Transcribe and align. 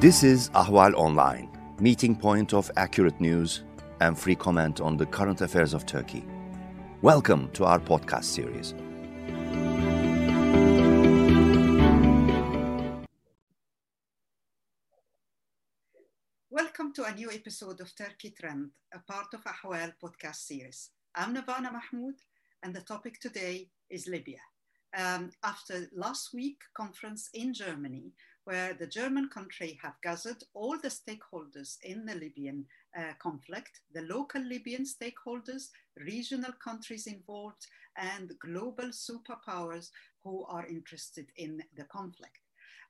This 0.00 0.22
is 0.22 0.48
Ahval 0.54 0.94
Online, 0.94 1.50
meeting 1.78 2.16
point 2.16 2.54
of 2.54 2.70
accurate 2.78 3.20
news 3.20 3.64
and 4.00 4.18
free 4.18 4.34
comment 4.34 4.80
on 4.80 4.96
the 4.96 5.04
current 5.04 5.42
affairs 5.42 5.74
of 5.74 5.84
Turkey. 5.84 6.24
Welcome 7.02 7.50
to 7.50 7.66
our 7.66 7.78
podcast 7.78 8.24
series. 8.24 8.72
Welcome 16.48 16.94
to 16.94 17.04
a 17.04 17.14
new 17.14 17.30
episode 17.30 17.82
of 17.82 17.94
Turkey 17.94 18.30
Trend, 18.30 18.70
a 18.94 19.00
part 19.00 19.34
of 19.34 19.44
Ahval 19.44 19.92
podcast 20.02 20.36
series. 20.36 20.92
I'm 21.14 21.34
Nervana 21.34 21.70
Mahmoud, 21.70 22.14
and 22.62 22.74
the 22.74 22.80
topic 22.80 23.20
today 23.20 23.68
is 23.90 24.08
Libya. 24.08 24.40
Um, 24.96 25.30
after 25.44 25.90
last 25.94 26.30
week 26.32 26.56
conference 26.74 27.28
in 27.34 27.52
Germany, 27.52 28.14
where 28.50 28.74
the 28.74 28.86
German 28.86 29.28
country 29.28 29.78
have 29.80 29.94
gathered 30.02 30.42
all 30.54 30.76
the 30.76 30.88
stakeholders 30.88 31.76
in 31.84 32.04
the 32.04 32.16
Libyan 32.16 32.66
uh, 32.98 33.12
conflict, 33.22 33.80
the 33.94 34.02
local 34.02 34.42
Libyan 34.42 34.84
stakeholders, 34.84 35.68
regional 36.04 36.50
countries 36.64 37.06
involved, 37.06 37.64
and 37.96 38.32
global 38.40 38.86
superpowers 38.86 39.90
who 40.24 40.44
are 40.46 40.66
interested 40.66 41.26
in 41.36 41.62
the 41.76 41.84
conflict. 41.84 42.40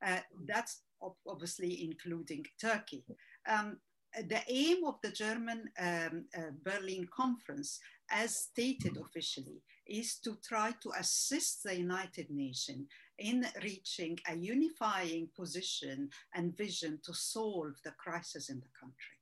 Uh, 0.02 0.20
that's 0.46 0.80
obviously 1.28 1.84
including 1.84 2.46
Turkey. 2.58 3.04
Um, 3.46 3.76
the 4.14 4.40
aim 4.48 4.78
of 4.86 4.94
the 5.02 5.10
German 5.10 5.68
um, 5.78 6.24
uh, 6.38 6.52
Berlin 6.64 7.06
conference, 7.14 7.80
as 8.10 8.34
stated 8.34 8.96
officially, 8.96 9.60
is 9.86 10.18
to 10.24 10.38
try 10.42 10.72
to 10.82 10.90
assist 10.98 11.64
the 11.64 11.76
United 11.76 12.30
Nations 12.30 12.88
in 13.20 13.46
reaching 13.62 14.18
a 14.28 14.34
unifying 14.34 15.28
position 15.36 16.08
and 16.34 16.56
vision 16.56 16.98
to 17.04 17.14
solve 17.14 17.74
the 17.84 17.92
crisis 17.92 18.48
in 18.48 18.58
the 18.60 18.72
country. 18.78 19.16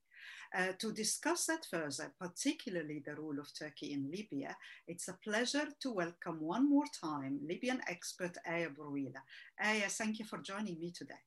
Uh, 0.56 0.72
to 0.78 0.92
discuss 0.92 1.44
that 1.44 1.66
further, 1.70 2.10
particularly 2.18 3.02
the 3.04 3.14
role 3.16 3.38
of 3.38 3.52
Turkey 3.52 3.92
in 3.92 4.10
Libya, 4.10 4.56
it's 4.86 5.08
a 5.08 5.18
pleasure 5.22 5.68
to 5.80 5.92
welcome 5.92 6.40
one 6.40 6.70
more 6.70 6.86
time 6.98 7.38
Libyan 7.46 7.82
expert 7.86 8.34
Aya 8.48 8.70
Burweila. 8.70 9.20
Aya, 9.62 9.88
thank 9.88 10.18
you 10.18 10.24
for 10.24 10.38
joining 10.38 10.80
me 10.80 10.90
today. 10.90 11.20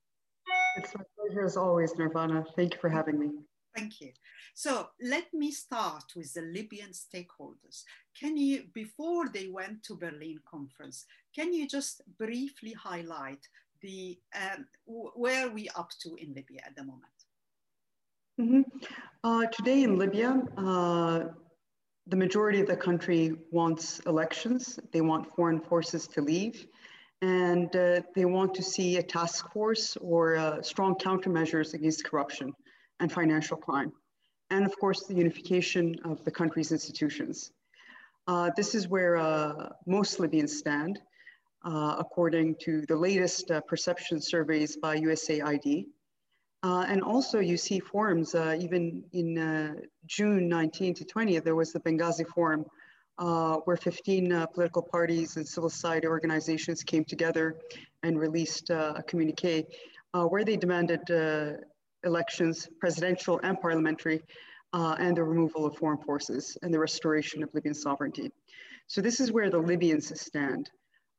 It's 0.77 0.95
my 0.95 1.03
pleasure 1.16 1.45
as 1.45 1.55
always, 1.55 1.94
Nervana. 1.94 2.44
Thank 2.55 2.73
you 2.73 2.80
for 2.80 2.89
having 2.89 3.19
me. 3.19 3.30
Thank 3.75 4.02
you. 4.02 4.11
So 4.53 4.89
let 5.02 5.33
me 5.33 5.52
start 5.52 6.03
with 6.16 6.33
the 6.33 6.41
Libyan 6.41 6.91
stakeholders. 6.91 7.83
Can 8.19 8.36
you, 8.36 8.66
before 8.73 9.30
they 9.30 9.47
went 9.47 9.83
to 9.83 9.95
Berlin 9.95 10.39
conference, 10.50 11.05
can 11.33 11.53
you 11.53 11.67
just 11.67 12.02
briefly 12.17 12.73
highlight 12.73 13.47
the 13.81 14.19
um, 14.36 14.66
where 14.86 15.49
we 15.49 15.69
up 15.75 15.89
to 16.02 16.16
in 16.16 16.33
Libya 16.33 16.61
at 16.66 16.75
the 16.75 16.83
moment? 16.83 17.05
Mm 18.38 18.47
-hmm. 18.49 18.64
uh, 19.23 19.49
today 19.58 19.83
in 19.83 19.97
Libya, 19.97 20.30
uh, 20.58 21.19
the 22.09 22.17
majority 22.17 22.61
of 22.61 22.67
the 22.67 22.77
country 22.77 23.36
wants 23.52 23.99
elections. 24.05 24.80
They 24.92 25.02
want 25.02 25.33
foreign 25.36 25.61
forces 25.61 26.08
to 26.08 26.22
leave, 26.22 26.67
and 27.22 27.75
uh, 27.75 28.02
they 28.14 28.25
want 28.25 28.53
to 28.53 28.61
see 28.61 28.97
a 28.97 29.03
task 29.03 29.52
force 29.53 29.99
or 29.99 30.36
uh, 30.36 30.61
strong 30.61 30.95
countermeasures 30.99 31.73
against 31.73 32.03
corruption 32.09 32.53
and 33.02 33.12
financial 33.12 33.58
crime. 33.58 33.92
And 34.50 34.66
of 34.66 34.78
course, 34.80 35.06
the 35.08 35.16
unification 35.16 35.96
of 36.06 36.24
the 36.24 36.32
country's 36.32 36.72
institutions. 36.72 37.52
Uh, 38.28 38.52
this 38.56 38.76
is 38.76 38.88
where 38.88 39.18
uh, 39.18 39.70
most 39.86 40.20
Libyans 40.20 40.58
stand, 40.58 41.00
uh, 41.66 41.96
according 42.00 42.56
to 42.62 42.86
the 42.88 42.96
latest 42.96 43.50
uh, 43.52 43.62
perception 43.62 44.22
surveys 44.22 44.78
by 44.78 44.98
USAID. 45.00 45.86
Uh, 46.64 46.86
and 46.88 47.02
also 47.02 47.40
you 47.40 47.58
see 47.58 47.80
forums, 47.80 48.36
uh, 48.36 48.56
even 48.60 49.04
in 49.14 49.82
June 50.06 50.48
19 50.48 50.94
to 50.94 51.06
20, 51.06 51.40
there 51.40 51.56
was 51.56 51.73
the 51.73 51.80
Benghazi 51.80 52.28
Forum, 52.28 52.66
where 53.66 53.78
15 53.78 54.45
political 54.54 54.84
parties 54.84 55.38
and 55.38 55.48
civil 55.48 55.70
society 55.70 56.08
organizations 56.08 56.84
came 56.84 57.04
together 57.04 57.56
and 58.04 58.20
released 58.20 58.70
a 58.70 59.04
communique 59.08 59.66
where 60.14 60.44
they 60.44 60.56
demanded 60.56 61.02
elections, 62.04 62.67
presidential 62.80 63.39
and 63.44 63.60
parliamentary, 63.60 64.22
uh, 64.73 64.95
and 65.00 65.17
the 65.17 65.23
removal 65.23 65.66
of 65.66 65.76
foreign 65.78 65.98
forces 65.98 66.58
and 66.62 66.73
the 66.73 66.80
restoration 66.80 67.44
of 67.44 67.50
Libyan 67.54 67.73
sovereignty. 67.73 68.32
So 68.88 69.02
this 69.02 69.20
is 69.20 69.32
where 69.32 69.50
the 69.50 69.60
Libyans 69.60 70.20
stand. 70.20 70.70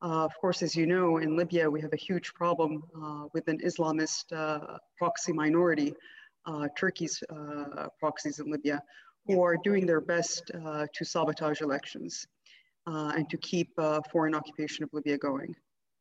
Uh, 0.02 0.24
of 0.24 0.32
course, 0.40 0.62
as 0.62 0.74
you 0.74 0.86
know, 0.86 1.18
in 1.18 1.36
Libya, 1.36 1.70
we 1.70 1.80
have 1.80 1.92
a 1.92 1.96
huge 1.96 2.34
problem 2.34 2.82
uh, 3.00 3.26
with 3.32 3.46
an 3.48 3.58
Islamist 3.58 4.32
uh, 4.32 4.78
proxy 4.98 5.32
minority, 5.32 5.94
uh, 6.44 6.66
Turkey's 6.76 7.22
uh, 7.30 7.86
proxies 8.00 8.40
in 8.40 8.50
Libya, 8.50 8.82
who 9.26 9.42
are 9.42 9.56
doing 9.62 9.86
their 9.86 10.00
best 10.00 10.48
to 10.48 11.04
sabotage 11.04 11.60
elections 11.60 12.26
and 12.86 13.30
to 13.30 13.36
keep 13.36 13.70
foreign 14.10 14.34
occupation 14.34 14.82
of 14.82 14.90
Libya 14.92 15.16
going. 15.16 15.54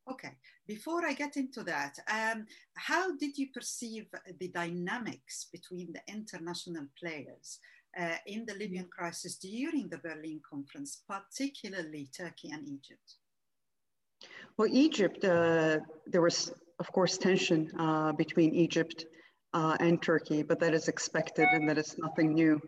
Okay, 0.09 0.31
before 0.67 1.05
I 1.05 1.13
get 1.13 1.37
into 1.37 1.63
that, 1.63 1.97
um, 2.11 2.45
how 2.75 3.15
did 3.17 3.37
you 3.37 3.47
perceive 3.53 4.07
the 4.39 4.47
dynamics 4.47 5.47
between 5.51 5.93
the 5.93 6.01
international 6.11 6.87
players 6.99 7.59
uh, 7.99 8.15
in 8.25 8.45
the 8.45 8.55
Libyan 8.55 8.87
crisis 8.87 9.35
during 9.35 9.89
the 9.89 9.99
Berlin 9.99 10.41
conference, 10.49 11.03
particularly 11.07 12.09
Turkey 12.17 12.49
and 12.51 12.67
Egypt? 12.67 13.17
Well, 14.57 14.69
Egypt, 14.71 15.23
uh, 15.23 15.79
there 16.07 16.21
was, 16.21 16.51
of 16.79 16.91
course, 16.91 17.17
tension 17.17 17.71
uh, 17.79 18.11
between 18.13 18.53
Egypt 18.55 19.05
uh, 19.53 19.77
and 19.79 20.01
Turkey, 20.01 20.43
but 20.43 20.59
that 20.59 20.73
is 20.73 20.87
expected 20.87 21.47
and 21.51 21.69
that 21.69 21.77
is 21.77 21.95
nothing 21.97 22.33
new. 22.33 22.59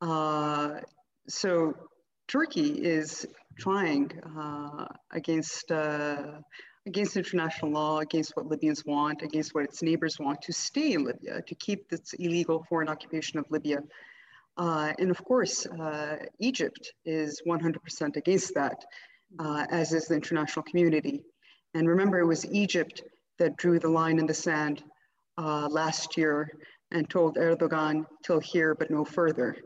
Uh, 0.00 0.80
so 1.28 1.74
Turkey 2.28 2.70
is 2.82 3.26
trying 3.58 4.10
uh, 4.36 4.86
against 5.10 5.70
uh, 5.70 6.40
against 6.86 7.16
international 7.16 7.70
law, 7.70 8.00
against 8.00 8.36
what 8.36 8.46
Libyans 8.46 8.84
want, 8.84 9.22
against 9.22 9.54
what 9.54 9.64
its 9.64 9.82
neighbors 9.82 10.18
want, 10.18 10.42
to 10.42 10.52
stay 10.52 10.92
in 10.92 11.04
Libya, 11.04 11.40
to 11.42 11.54
keep 11.54 11.88
this 11.88 12.12
illegal 12.14 12.64
foreign 12.68 12.88
occupation 12.88 13.38
of 13.38 13.46
Libya. 13.50 13.78
Uh, 14.56 14.92
and 14.98 15.10
of 15.10 15.22
course, 15.24 15.66
uh, 15.66 16.16
Egypt 16.40 16.92
is 17.04 17.40
100% 17.46 18.16
against 18.16 18.54
that, 18.54 18.84
uh, 19.38 19.66
as 19.70 19.92
is 19.92 20.06
the 20.06 20.14
international 20.14 20.62
community. 20.62 21.22
And 21.72 21.88
remember, 21.88 22.20
it 22.20 22.26
was 22.26 22.46
Egypt 22.52 23.02
that 23.38 23.56
drew 23.56 23.78
the 23.78 23.88
line 23.88 24.18
in 24.18 24.26
the 24.26 24.34
sand 24.34 24.82
uh, 25.38 25.68
last 25.70 26.16
year 26.16 26.50
and 26.92 27.08
told 27.08 27.36
Erdogan, 27.36 28.04
till 28.24 28.40
here 28.40 28.74
but 28.74 28.90
no 28.90 29.04
further. 29.04 29.56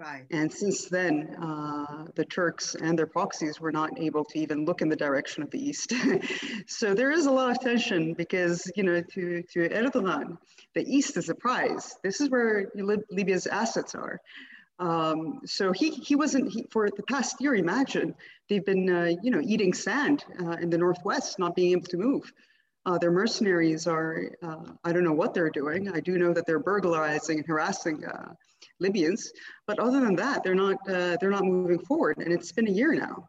Right. 0.00 0.26
And 0.30 0.52
since 0.52 0.84
then, 0.84 1.34
uh, 1.42 2.04
the 2.14 2.24
Turks 2.24 2.76
and 2.76 2.96
their 2.96 3.06
proxies 3.06 3.60
were 3.60 3.72
not 3.72 3.98
able 3.98 4.24
to 4.26 4.38
even 4.38 4.64
look 4.64 4.80
in 4.80 4.88
the 4.88 4.94
direction 4.94 5.42
of 5.42 5.50
the 5.50 5.58
East. 5.58 5.92
so 6.68 6.94
there 6.94 7.10
is 7.10 7.26
a 7.26 7.30
lot 7.32 7.50
of 7.50 7.60
tension 7.60 8.14
because, 8.14 8.70
you 8.76 8.84
know, 8.84 9.02
to, 9.02 9.42
to 9.42 9.68
Erdogan, 9.68 10.38
the 10.74 10.84
East 10.84 11.16
is 11.16 11.30
a 11.30 11.34
prize. 11.34 11.96
This 12.04 12.20
is 12.20 12.30
where 12.30 12.70
Libya's 13.10 13.48
assets 13.48 13.96
are. 13.96 14.20
Um, 14.78 15.40
so 15.44 15.72
he, 15.72 15.90
he 15.90 16.14
wasn't, 16.14 16.52
he, 16.52 16.64
for 16.70 16.88
the 16.88 17.02
past 17.02 17.40
year, 17.40 17.56
imagine, 17.56 18.14
they've 18.48 18.64
been, 18.64 18.88
uh, 18.88 19.10
you 19.20 19.32
know, 19.32 19.40
eating 19.42 19.72
sand 19.72 20.24
uh, 20.40 20.52
in 20.60 20.70
the 20.70 20.78
Northwest, 20.78 21.40
not 21.40 21.56
being 21.56 21.72
able 21.72 21.86
to 21.86 21.96
move. 21.96 22.32
Uh, 22.86 22.98
their 22.98 23.10
mercenaries 23.10 23.88
are, 23.88 24.30
uh, 24.44 24.64
I 24.84 24.92
don't 24.92 25.02
know 25.02 25.12
what 25.12 25.34
they're 25.34 25.50
doing. 25.50 25.90
I 25.90 25.98
do 25.98 26.16
know 26.18 26.32
that 26.32 26.46
they're 26.46 26.60
burglarizing 26.60 27.38
and 27.38 27.46
harassing 27.46 28.04
uh, 28.04 28.34
Libyans. 28.80 29.32
But 29.66 29.78
other 29.78 30.00
than 30.00 30.16
that, 30.16 30.42
they're 30.42 30.54
not 30.54 30.76
uh, 30.88 31.16
they're 31.20 31.30
not 31.30 31.44
moving 31.44 31.78
forward, 31.80 32.18
and 32.18 32.32
it's 32.32 32.52
been 32.52 32.68
a 32.68 32.72
year 32.72 32.94
now. 32.94 33.28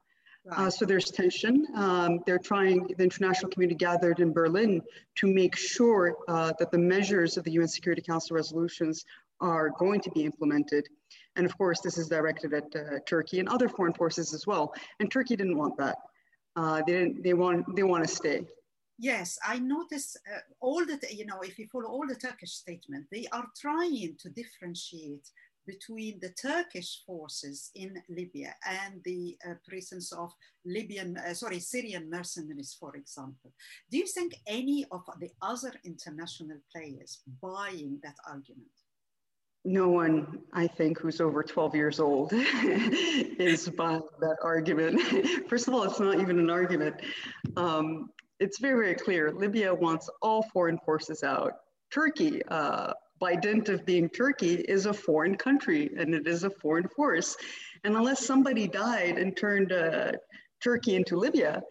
Uh, 0.51 0.69
so 0.69 0.85
there's 0.85 1.11
tension. 1.11 1.67
Um, 1.75 2.19
they're 2.25 2.39
trying, 2.39 2.87
the 2.97 3.03
international 3.03 3.51
community 3.51 3.77
gathered 3.77 4.19
in 4.19 4.33
Berlin 4.33 4.81
to 5.17 5.27
make 5.27 5.55
sure 5.55 6.15
uh, 6.27 6.53
that 6.57 6.71
the 6.71 6.77
measures 6.77 7.37
of 7.37 7.43
the 7.43 7.51
UN 7.51 7.67
Security 7.67 8.01
Council 8.01 8.35
resolutions 8.35 9.05
are 9.41 9.69
going 9.69 10.01
to 10.01 10.11
be 10.11 10.25
implemented. 10.25 10.87
And 11.35 11.45
of 11.45 11.57
course, 11.57 11.81
this 11.81 11.97
is 11.97 12.07
directed 12.07 12.53
at 12.53 12.75
uh, 12.75 12.99
Turkey 13.05 13.39
and 13.39 13.47
other 13.47 13.69
foreign 13.69 13.93
forces 13.93 14.33
as 14.33 14.47
well. 14.47 14.73
And 14.99 15.11
Turkey 15.11 15.35
didn't 15.35 15.57
want 15.57 15.77
that. 15.77 15.97
Uh, 16.55 16.81
they 16.85 16.93
didn't, 16.93 17.23
they 17.23 17.33
want, 17.33 17.75
they 17.75 17.83
want 17.83 18.07
to 18.07 18.13
stay. 18.13 18.45
Yes, 19.01 19.39
I 19.45 19.59
notice 19.59 20.17
uh, 20.29 20.39
all 20.59 20.85
the, 20.85 20.99
you 21.09 21.25
know, 21.25 21.39
if 21.41 21.57
you 21.57 21.67
follow 21.71 21.85
all 21.85 22.05
the 22.05 22.15
Turkish 22.15 22.51
statement, 22.51 23.05
they 23.09 23.27
are 23.31 23.47
trying 23.57 24.17
to 24.19 24.29
differentiate 24.29 25.25
between 25.65 26.19
the 26.19 26.31
Turkish 26.31 27.03
forces 27.05 27.71
in 27.75 27.93
Libya 28.09 28.53
and 28.67 29.01
the 29.05 29.37
uh, 29.47 29.53
presence 29.65 30.11
of 30.11 30.33
Libyan, 30.65 31.15
uh, 31.17 31.33
sorry, 31.33 31.61
Syrian 31.61 32.09
mercenaries, 32.09 32.75
for 32.77 32.93
example. 32.97 33.53
Do 33.89 33.97
you 33.97 34.05
think 34.05 34.35
any 34.45 34.85
of 34.91 35.03
the 35.21 35.29
other 35.41 35.71
international 35.85 36.57
players 36.69 37.21
buying 37.41 37.99
that 38.03 38.17
argument? 38.27 38.75
No 39.63 39.87
one, 39.89 40.39
I 40.53 40.67
think, 40.67 40.99
who's 40.99 41.21
over 41.21 41.41
12 41.43 41.75
years 41.75 41.99
old 42.01 42.31
is 42.33 43.69
buying 43.69 44.01
that 44.19 44.37
argument. 44.43 45.01
First 45.49 45.69
of 45.69 45.73
all, 45.73 45.83
it's 45.83 45.99
not 46.01 46.19
even 46.19 46.39
an 46.39 46.49
argument. 46.49 46.95
Um, 47.55 48.09
it's 48.39 48.59
very, 48.59 48.85
very 48.85 48.95
clear. 48.95 49.31
Libya 49.31 49.73
wants 49.73 50.09
all 50.21 50.43
foreign 50.43 50.77
forces 50.79 51.23
out. 51.23 51.53
Turkey, 51.91 52.41
uh, 52.49 52.93
by 53.19 53.35
dint 53.35 53.69
of 53.69 53.85
being 53.85 54.09
Turkey, 54.09 54.55
is 54.55 54.85
a 54.85 54.93
foreign 54.93 55.35
country 55.35 55.89
and 55.97 56.13
it 56.13 56.27
is 56.27 56.43
a 56.43 56.49
foreign 56.49 56.87
force. 56.87 57.35
And 57.83 57.95
unless 57.95 58.25
somebody 58.25 58.67
died 58.67 59.17
and 59.17 59.35
turned 59.35 59.71
uh, 59.71 60.13
Turkey 60.63 60.95
into 60.95 61.17
Libya, 61.17 61.61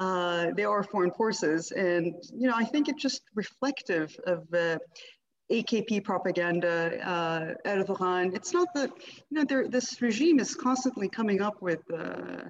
uh, 0.00 0.48
they 0.56 0.64
are 0.64 0.82
foreign 0.82 1.10
forces. 1.10 1.70
And, 1.72 2.14
you 2.32 2.48
know, 2.48 2.54
I 2.56 2.64
think 2.64 2.88
it's 2.88 3.02
just 3.02 3.22
reflective 3.34 4.14
of 4.26 4.46
uh, 4.52 4.78
AKP 5.52 6.04
propaganda, 6.04 6.98
uh, 7.06 7.54
Erdogan. 7.68 8.34
It's 8.34 8.52
not 8.52 8.68
that, 8.74 8.90
you 9.30 9.44
know, 9.44 9.68
this 9.68 10.00
regime 10.00 10.40
is 10.40 10.54
constantly 10.54 11.08
coming 11.08 11.42
up 11.42 11.60
with 11.60 11.80
uh, 11.92 12.44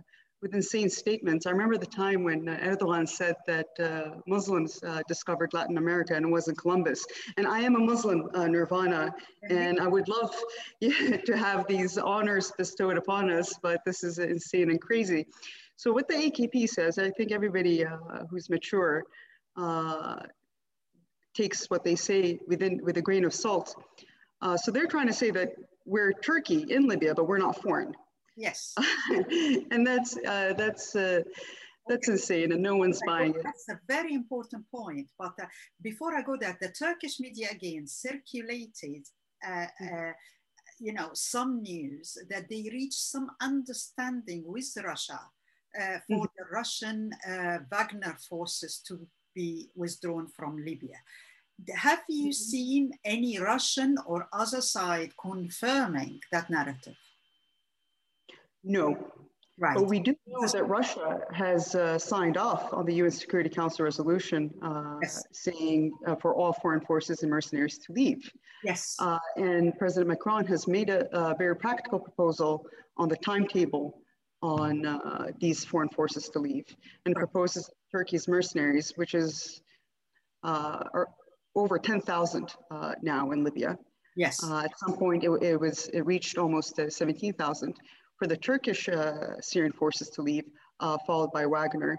with 0.44 0.54
insane 0.54 0.90
statements. 0.90 1.46
I 1.46 1.50
remember 1.50 1.78
the 1.78 1.86
time 1.86 2.22
when 2.22 2.46
uh, 2.50 2.58
Erdogan 2.62 3.08
said 3.08 3.34
that 3.46 3.66
uh, 3.80 4.20
Muslims 4.26 4.78
uh, 4.86 5.00
discovered 5.08 5.54
Latin 5.54 5.78
America 5.78 6.14
and 6.14 6.26
it 6.26 6.28
wasn't 6.28 6.58
Columbus. 6.58 7.06
And 7.38 7.46
I 7.46 7.60
am 7.60 7.76
a 7.76 7.78
Muslim, 7.78 8.28
uh, 8.34 8.40
Nervana, 8.40 9.10
and 9.48 9.80
I 9.80 9.88
would 9.88 10.06
love 10.06 10.36
yeah, 10.80 11.16
to 11.16 11.34
have 11.34 11.66
these 11.66 11.96
honors 11.96 12.52
bestowed 12.58 12.98
upon 12.98 13.30
us, 13.30 13.54
but 13.62 13.80
this 13.86 14.04
is 14.04 14.18
insane 14.18 14.68
and 14.68 14.78
crazy. 14.78 15.26
So 15.76 15.90
what 15.92 16.08
the 16.08 16.14
AKP 16.14 16.68
says, 16.68 16.98
I 16.98 17.08
think 17.08 17.32
everybody 17.32 17.86
uh, 17.86 17.96
who's 18.28 18.50
mature 18.50 19.02
uh, 19.56 20.16
takes 21.32 21.70
what 21.70 21.84
they 21.84 21.94
say 21.94 22.38
within 22.46 22.80
with 22.84 22.98
a 22.98 23.02
grain 23.02 23.24
of 23.24 23.32
salt. 23.32 23.74
so 24.56 24.70
they're 24.70 24.86
trying 24.86 25.06
to 25.06 25.14
say 25.14 25.30
that 25.30 25.54
we're 25.86 26.12
Turkey 26.12 26.66
in 26.68 26.86
Libya, 26.86 27.14
but 27.14 27.26
we're 27.26 27.38
not 27.38 27.62
foreign. 27.62 27.94
Yes. 28.36 28.74
and 29.70 29.86
that's 29.86 30.16
uh, 30.16 30.54
that's 30.56 30.96
uh, 30.96 31.22
that's 31.86 32.08
insane, 32.08 32.52
and 32.52 32.62
no 32.62 32.76
one's 32.76 33.00
buying 33.06 33.34
it. 33.34 33.42
That's 33.42 33.68
a 33.68 33.78
very 33.86 34.14
important 34.14 34.64
point. 34.70 35.08
But 35.18 35.34
uh, 35.40 35.46
before 35.82 36.16
I 36.16 36.22
go 36.22 36.36
there, 36.38 36.56
the 36.60 36.70
Turkish 36.70 37.20
media 37.20 37.48
again 37.50 37.86
circulated, 37.86 39.06
uh, 39.46 39.66
uh, 39.80 40.12
you 40.80 40.92
know, 40.92 41.10
some 41.12 41.62
news 41.62 42.16
that 42.30 42.48
they 42.48 42.68
reached 42.72 42.94
some 42.94 43.30
understanding 43.40 44.42
with 44.46 44.72
Russia 44.82 45.20
uh, 45.80 45.98
for 46.08 46.26
mm. 46.26 46.28
the 46.36 46.44
Russian 46.50 47.10
Wagner 47.70 48.16
forces 48.28 48.82
to 48.88 49.06
be 49.34 49.70
withdrawn 49.76 50.26
from 50.26 50.56
Libya. 50.56 50.96
Have 51.76 52.02
you 52.08 52.26
mm-hmm. 52.26 52.32
seen 52.32 52.90
any 53.04 53.38
Russian 53.38 53.96
or 54.06 54.28
other 54.32 54.60
side 54.60 55.12
confirming 55.20 56.20
that 56.32 56.50
narrative? 56.50 56.96
No. 58.64 58.96
Right. 59.56 59.76
But 59.76 59.86
we 59.86 60.00
do 60.00 60.16
know 60.26 60.48
that 60.48 60.64
Russia 60.64 61.20
has 61.32 61.76
uh, 61.76 61.96
signed 61.96 62.36
off 62.36 62.72
on 62.72 62.84
the 62.86 62.94
UN 62.94 63.12
Security 63.12 63.48
Council 63.48 63.84
resolution 63.84 64.52
uh, 64.62 64.96
yes. 65.00 65.22
saying 65.30 65.92
uh, 66.06 66.16
for 66.16 66.34
all 66.34 66.52
foreign 66.54 66.80
forces 66.80 67.22
and 67.22 67.30
mercenaries 67.30 67.78
to 67.78 67.92
leave. 67.92 68.28
Yes. 68.64 68.96
Uh, 68.98 69.18
and 69.36 69.76
President 69.78 70.08
Macron 70.08 70.44
has 70.46 70.66
made 70.66 70.90
a, 70.90 71.06
a, 71.16 71.36
very 71.36 71.54
practical 71.54 72.00
proposal 72.00 72.66
on 72.96 73.08
the 73.08 73.16
timetable 73.16 74.00
on 74.42 74.84
uh, 74.84 75.28
these 75.40 75.64
foreign 75.64 75.88
forces 75.90 76.28
to 76.30 76.40
leave 76.40 76.66
and 77.06 77.14
right. 77.14 77.20
proposes 77.20 77.70
Turkey's 77.92 78.26
mercenaries, 78.26 78.92
which 78.96 79.14
is 79.14 79.62
uh, 80.42 80.82
over 81.54 81.78
10,000 81.78 82.52
now 83.02 83.30
in 83.30 83.44
Libya. 83.44 83.78
Yes. 84.16 84.42
at 84.44 84.76
some 84.78 84.96
point, 84.96 85.22
it, 85.22 85.30
it, 85.42 85.60
was 85.60 85.88
it 85.88 86.04
reached 86.04 86.38
almost 86.38 86.80
17,000 86.88 87.74
for 88.24 88.28
the 88.28 88.36
Turkish 88.38 88.88
uh, 88.88 89.38
Syrian 89.42 89.72
forces 89.72 90.08
to 90.08 90.22
leave, 90.22 90.44
uh, 90.80 90.96
followed 91.06 91.30
by 91.30 91.44
Wagner. 91.44 91.98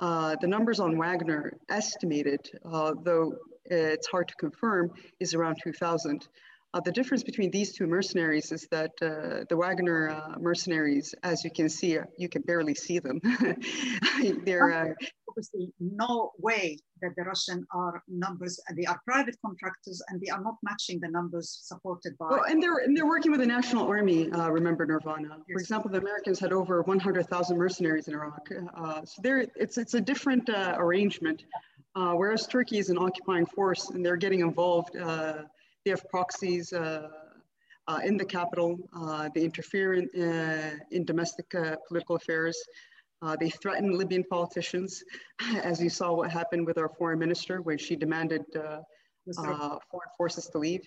Uh, 0.00 0.34
the 0.40 0.48
numbers 0.48 0.80
on 0.80 0.98
Wagner 0.98 1.52
estimated, 1.68 2.40
though 2.64 3.36
it's 3.66 4.08
hard 4.08 4.26
to 4.26 4.34
confirm, 4.34 4.90
is 5.20 5.32
around 5.32 5.58
2,000. 5.62 6.26
Uh, 6.72 6.80
the 6.80 6.92
difference 6.92 7.24
between 7.24 7.50
these 7.50 7.72
two 7.72 7.86
mercenaries 7.86 8.52
is 8.52 8.68
that 8.70 8.92
uh, 9.02 9.44
the 9.48 9.56
Wagner 9.56 10.10
uh, 10.10 10.38
mercenaries, 10.38 11.14
as 11.24 11.42
you 11.42 11.50
can 11.50 11.68
see, 11.68 11.98
you 12.16 12.28
can 12.28 12.42
barely 12.42 12.74
see 12.74 13.00
them. 13.00 13.20
They're 14.44 14.94
obviously 15.28 15.72
no 15.80 16.32
way 16.38 16.78
that 17.02 17.12
the 17.16 17.22
Russian 17.22 17.66
are 17.72 18.02
numbers, 18.08 18.60
they 18.76 18.84
are 18.84 19.00
private 19.06 19.36
contractors 19.44 20.02
and 20.08 20.20
they 20.20 20.30
are 20.30 20.42
not 20.42 20.56
matching 20.62 21.00
the 21.00 21.08
numbers 21.08 21.60
supported 21.62 22.16
by. 22.18 22.28
Well, 22.30 22.44
and 22.48 22.62
they're, 22.62 22.78
and 22.78 22.96
they're 22.96 23.06
working 23.06 23.30
with 23.30 23.40
the 23.40 23.46
National 23.46 23.88
Army, 23.88 24.30
uh, 24.30 24.50
remember 24.50 24.86
Nervana. 24.86 25.30
Yes. 25.30 25.40
For 25.52 25.60
example, 25.60 25.90
the 25.90 25.98
Americans 25.98 26.38
had 26.38 26.52
over 26.52 26.82
100,000 26.82 27.56
mercenaries 27.56 28.08
in 28.08 28.14
Iraq. 28.14 28.48
Uh, 28.76 29.04
so 29.04 29.22
there, 29.22 29.46
it's, 29.56 29.78
it's 29.78 29.94
a 29.94 30.00
different 30.00 30.48
uh, 30.50 30.74
arrangement. 30.78 31.44
Uh, 31.96 32.12
whereas 32.12 32.46
Turkey 32.46 32.78
is 32.78 32.88
an 32.88 32.98
occupying 32.98 33.46
force 33.46 33.90
and 33.90 34.04
they're 34.04 34.16
getting 34.16 34.40
involved, 34.40 34.96
uh, 34.96 35.42
they 35.84 35.90
have 35.90 36.08
proxies 36.08 36.72
uh, 36.72 37.08
in 38.04 38.16
the 38.16 38.24
capital, 38.24 38.78
they 39.34 39.42
interfere 39.42 39.94
in, 39.94 40.80
in 40.90 41.04
domestic 41.04 41.50
political 41.88 42.16
affairs. 42.16 42.56
Uh, 43.22 43.36
they 43.38 43.50
threaten 43.50 43.92
Libyan 43.98 44.24
politicians, 44.24 45.04
as 45.62 45.80
you 45.82 45.90
saw 45.90 46.12
what 46.12 46.30
happened 46.30 46.66
with 46.66 46.78
our 46.78 46.88
foreign 46.88 47.18
minister 47.18 47.60
when 47.60 47.76
she 47.76 47.94
demanded 47.94 48.42
uh, 48.56 48.80
uh, 49.38 49.76
foreign 49.90 50.10
forces 50.16 50.46
to 50.46 50.58
leave. 50.58 50.80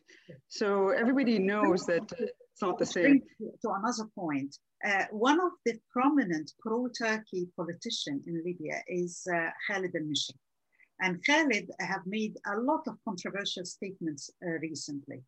So 0.48 0.90
everybody 0.90 1.38
knows 1.38 1.86
that 1.86 2.12
it's 2.20 2.62
not 2.62 2.80
the 2.80 2.86
same. 2.86 3.22
To 3.40 3.70
another 3.70 4.10
point, 4.18 4.58
uh, 4.86 5.06
one 5.12 5.40
of 5.40 5.52
the 5.66 5.76
prominent 5.92 6.52
pro-Turkey 6.60 7.50
politicians 7.56 8.28
in 8.28 8.42
Libya 8.44 8.82
is 8.88 9.26
uh, 9.32 9.50
Khalid 9.68 9.96
al-Mishri. 9.96 10.36
And 11.04 11.22
Khalid 11.26 11.70
have 11.82 12.06
made 12.06 12.38
a 12.48 12.58
lot 12.58 12.88
of 12.88 12.98
controversial 13.04 13.66
statements 13.66 14.30
uh, 14.42 14.52
recently. 14.62 15.22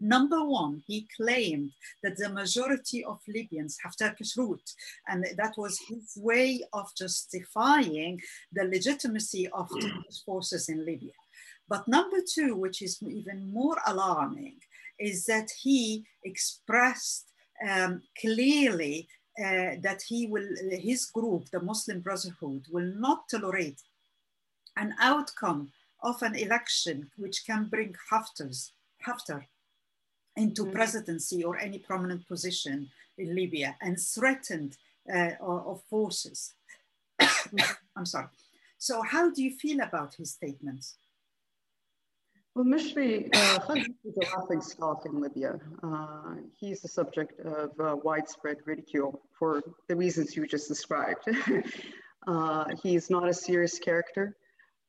Number 0.00 0.44
one, 0.44 0.82
he 0.84 1.08
claimed 1.16 1.70
that 2.02 2.16
the 2.16 2.28
majority 2.28 3.04
of 3.04 3.20
Libyans 3.28 3.78
have 3.82 3.96
Turkish 3.96 4.36
roots, 4.36 4.74
and 5.06 5.24
that 5.36 5.54
was 5.56 5.78
his 5.78 6.12
way 6.16 6.60
of 6.72 6.86
justifying 6.98 8.20
the 8.52 8.64
legitimacy 8.64 9.48
of 9.48 9.70
Turkish 9.70 10.24
forces 10.24 10.68
in 10.68 10.84
Libya. 10.84 11.12
But 11.68 11.86
number 11.86 12.18
two, 12.28 12.56
which 12.56 12.82
is 12.82 13.00
even 13.02 13.52
more 13.52 13.78
alarming, 13.86 14.58
is 14.98 15.24
that 15.26 15.48
he 15.62 16.04
expressed 16.24 17.26
um, 17.66 18.02
clearly 18.20 19.08
uh, 19.38 19.76
that 19.82 20.02
he 20.08 20.26
will, 20.26 20.48
his 20.70 21.06
group, 21.06 21.48
the 21.50 21.60
Muslim 21.60 22.00
Brotherhood, 22.00 22.64
will 22.70 22.92
not 22.96 23.28
tolerate 23.30 23.80
an 24.76 24.94
outcome 25.00 25.70
of 26.02 26.22
an 26.22 26.34
election 26.34 27.10
which 27.16 27.44
can 27.46 27.66
bring 27.66 27.94
Haftar's, 28.10 28.72
Haftar 29.06 29.44
into 30.36 30.62
mm-hmm. 30.62 30.72
presidency 30.72 31.42
or 31.42 31.58
any 31.58 31.78
prominent 31.78 32.26
position 32.28 32.88
in 33.18 33.34
Libya 33.34 33.76
and 33.80 33.98
threatened 33.98 34.76
uh, 35.12 35.30
of 35.40 35.82
forces. 35.88 36.54
I'm 37.96 38.06
sorry. 38.06 38.26
So 38.78 39.02
how 39.02 39.30
do 39.30 39.42
you 39.42 39.52
feel 39.52 39.80
about 39.80 40.14
his 40.14 40.32
statements? 40.32 40.96
Well, 42.54 42.64
Mishri 42.64 43.28
uh, 43.34 43.74
is 44.04 44.16
a 44.16 44.36
laughing 44.36 44.62
stock 44.62 45.04
in 45.04 45.20
Libya. 45.20 45.60
Uh, 45.82 46.36
he's 46.58 46.80
the 46.80 46.88
subject 46.88 47.38
of 47.40 47.78
uh, 47.78 47.96
widespread 48.02 48.56
ridicule 48.64 49.20
for 49.38 49.62
the 49.88 49.96
reasons 49.96 50.34
you 50.34 50.46
just 50.46 50.66
described. 50.66 51.20
uh, 52.26 52.64
he's 52.82 53.10
not 53.10 53.28
a 53.28 53.34
serious 53.34 53.78
character. 53.78 54.36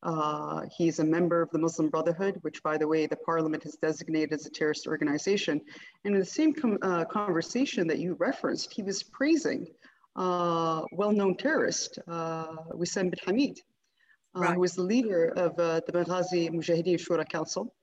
Uh, 0.03 0.61
he's 0.75 0.99
a 0.99 1.03
member 1.03 1.41
of 1.41 1.49
the 1.51 1.57
Muslim 1.57 1.89
Brotherhood, 1.89 2.37
which, 2.41 2.61
by 2.61 2.77
the 2.77 2.87
way, 2.87 3.07
the 3.07 3.15
parliament 3.15 3.63
has 3.63 3.75
designated 3.81 4.33
as 4.33 4.45
a 4.45 4.49
terrorist 4.49 4.87
organization. 4.87 5.59
And 6.05 6.13
in 6.13 6.19
the 6.19 6.25
same 6.25 6.53
uh, 6.81 7.05
conversation 7.05 7.87
that 7.87 7.99
you 7.99 8.15
referenced, 8.19 8.73
he 8.73 8.83
was 8.83 9.01
praising 9.01 9.67
uh, 10.15 10.81
well-known 10.91 11.35
terrorist 11.35 11.99
uh, 12.07 12.55
Wissam 12.73 13.09
bin 13.11 13.19
Hamid, 13.25 13.59
uh, 14.35 14.41
right. 14.41 14.53
who 14.53 14.59
was 14.59 14.73
the 14.73 14.83
leader 14.83 15.29
of 15.35 15.57
uh, 15.59 15.81
the 15.85 15.91
Benghazi 15.91 16.49
Mujahideen 16.49 16.99
Shura 16.99 17.27
Council, 17.27 17.73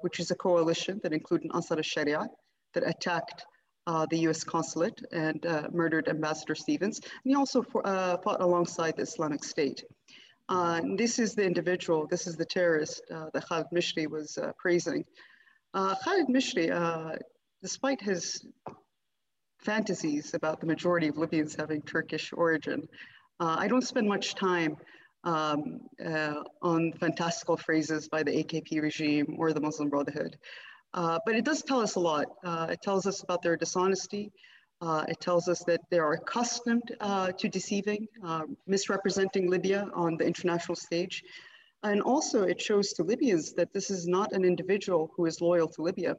which 0.00 0.20
is 0.20 0.30
a 0.30 0.34
coalition 0.34 1.00
that 1.02 1.12
included 1.12 1.50
Ansar 1.54 1.76
al-Sharia 1.76 2.26
that 2.74 2.86
attacked 2.86 3.44
the 4.10 4.18
US 4.28 4.44
consulate 4.44 5.00
and 5.12 5.46
murdered 5.72 6.08
Ambassador 6.08 6.54
Stevens. 6.54 7.00
And 7.00 7.30
he 7.30 7.34
also 7.34 7.62
fought 7.62 8.40
alongside 8.40 8.96
the 8.96 9.02
Islamic 9.02 9.44
State. 9.44 9.84
Uh, 10.48 10.80
this 10.96 11.18
is 11.18 11.34
the 11.34 11.44
individual, 11.44 12.06
this 12.06 12.26
is 12.26 12.36
the 12.36 12.44
terrorist 12.44 13.02
uh, 13.14 13.26
that 13.34 13.46
Khalid 13.46 13.66
Mishri 13.72 14.08
was 14.08 14.38
uh, 14.38 14.52
praising. 14.58 15.04
Uh, 15.74 15.94
Khalid 16.02 16.28
Mishri, 16.28 16.70
uh, 16.70 17.16
despite 17.60 18.00
his 18.00 18.46
fantasies 19.58 20.32
about 20.32 20.60
the 20.60 20.66
majority 20.66 21.08
of 21.08 21.18
Libyans 21.18 21.54
having 21.54 21.82
Turkish 21.82 22.32
origin, 22.32 22.88
uh, 23.40 23.56
I 23.58 23.68
don't 23.68 23.82
spend 23.82 24.08
much 24.08 24.34
time 24.34 24.76
um, 25.24 25.80
on 26.62 26.92
fantastical 26.94 27.56
phrases 27.56 28.08
by 28.08 28.22
the 28.22 28.30
AKP 28.30 28.80
regime 28.80 29.36
or 29.38 29.52
the 29.52 29.60
Muslim 29.60 29.90
Brotherhood. 29.90 30.38
but 30.94 31.34
it 31.34 31.44
does 31.44 31.62
tell 31.62 31.80
us 31.80 31.96
a 31.96 32.00
lot. 32.00 32.26
it 32.70 32.80
tells 32.80 33.06
us 33.06 33.22
about 33.22 33.42
their 33.42 33.56
dishonesty, 33.56 34.32
uh, 34.80 35.04
it 35.08 35.20
tells 35.20 35.48
us 35.48 35.64
that 35.64 35.80
they 35.90 35.98
are 35.98 36.12
accustomed 36.12 36.94
uh, 37.00 37.32
to 37.32 37.48
deceiving, 37.48 38.06
uh, 38.24 38.42
misrepresenting 38.66 39.50
Libya 39.50 39.88
on 39.94 40.16
the 40.16 40.24
international 40.24 40.76
stage. 40.76 41.24
And 41.82 42.02
also 42.02 42.42
it 42.42 42.60
shows 42.60 42.92
to 42.94 43.04
Libyans 43.04 43.54
that 43.54 43.72
this 43.72 43.90
is 43.90 44.06
not 44.06 44.32
an 44.32 44.44
individual 44.44 45.10
who 45.16 45.26
is 45.26 45.40
loyal 45.40 45.68
to 45.68 45.82
Libya. 45.82 46.16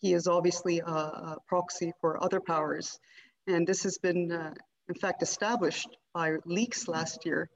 He 0.00 0.12
is 0.12 0.26
obviously 0.26 0.80
a, 0.80 0.84
a 0.84 1.38
proxy 1.46 1.92
for 2.00 2.22
other 2.22 2.40
powers. 2.40 2.98
And 3.46 3.66
this 3.66 3.82
has 3.82 3.98
been, 3.98 4.32
uh, 4.32 4.54
in 4.88 4.94
fact, 4.94 5.22
established 5.22 5.88
by 6.12 6.36
leaks 6.44 6.88
last 6.88 7.24
year 7.26 7.50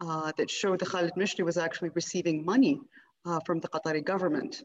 uh, 0.00 0.32
that 0.36 0.50
showed 0.50 0.80
that 0.80 0.88
Khalid 0.88 1.14
Mishri 1.16 1.44
was 1.44 1.58
actually 1.58 1.90
receiving 1.90 2.44
money 2.44 2.80
uh, 3.26 3.40
from 3.44 3.60
the 3.60 3.68
Qatari 3.68 4.04
government. 4.04 4.62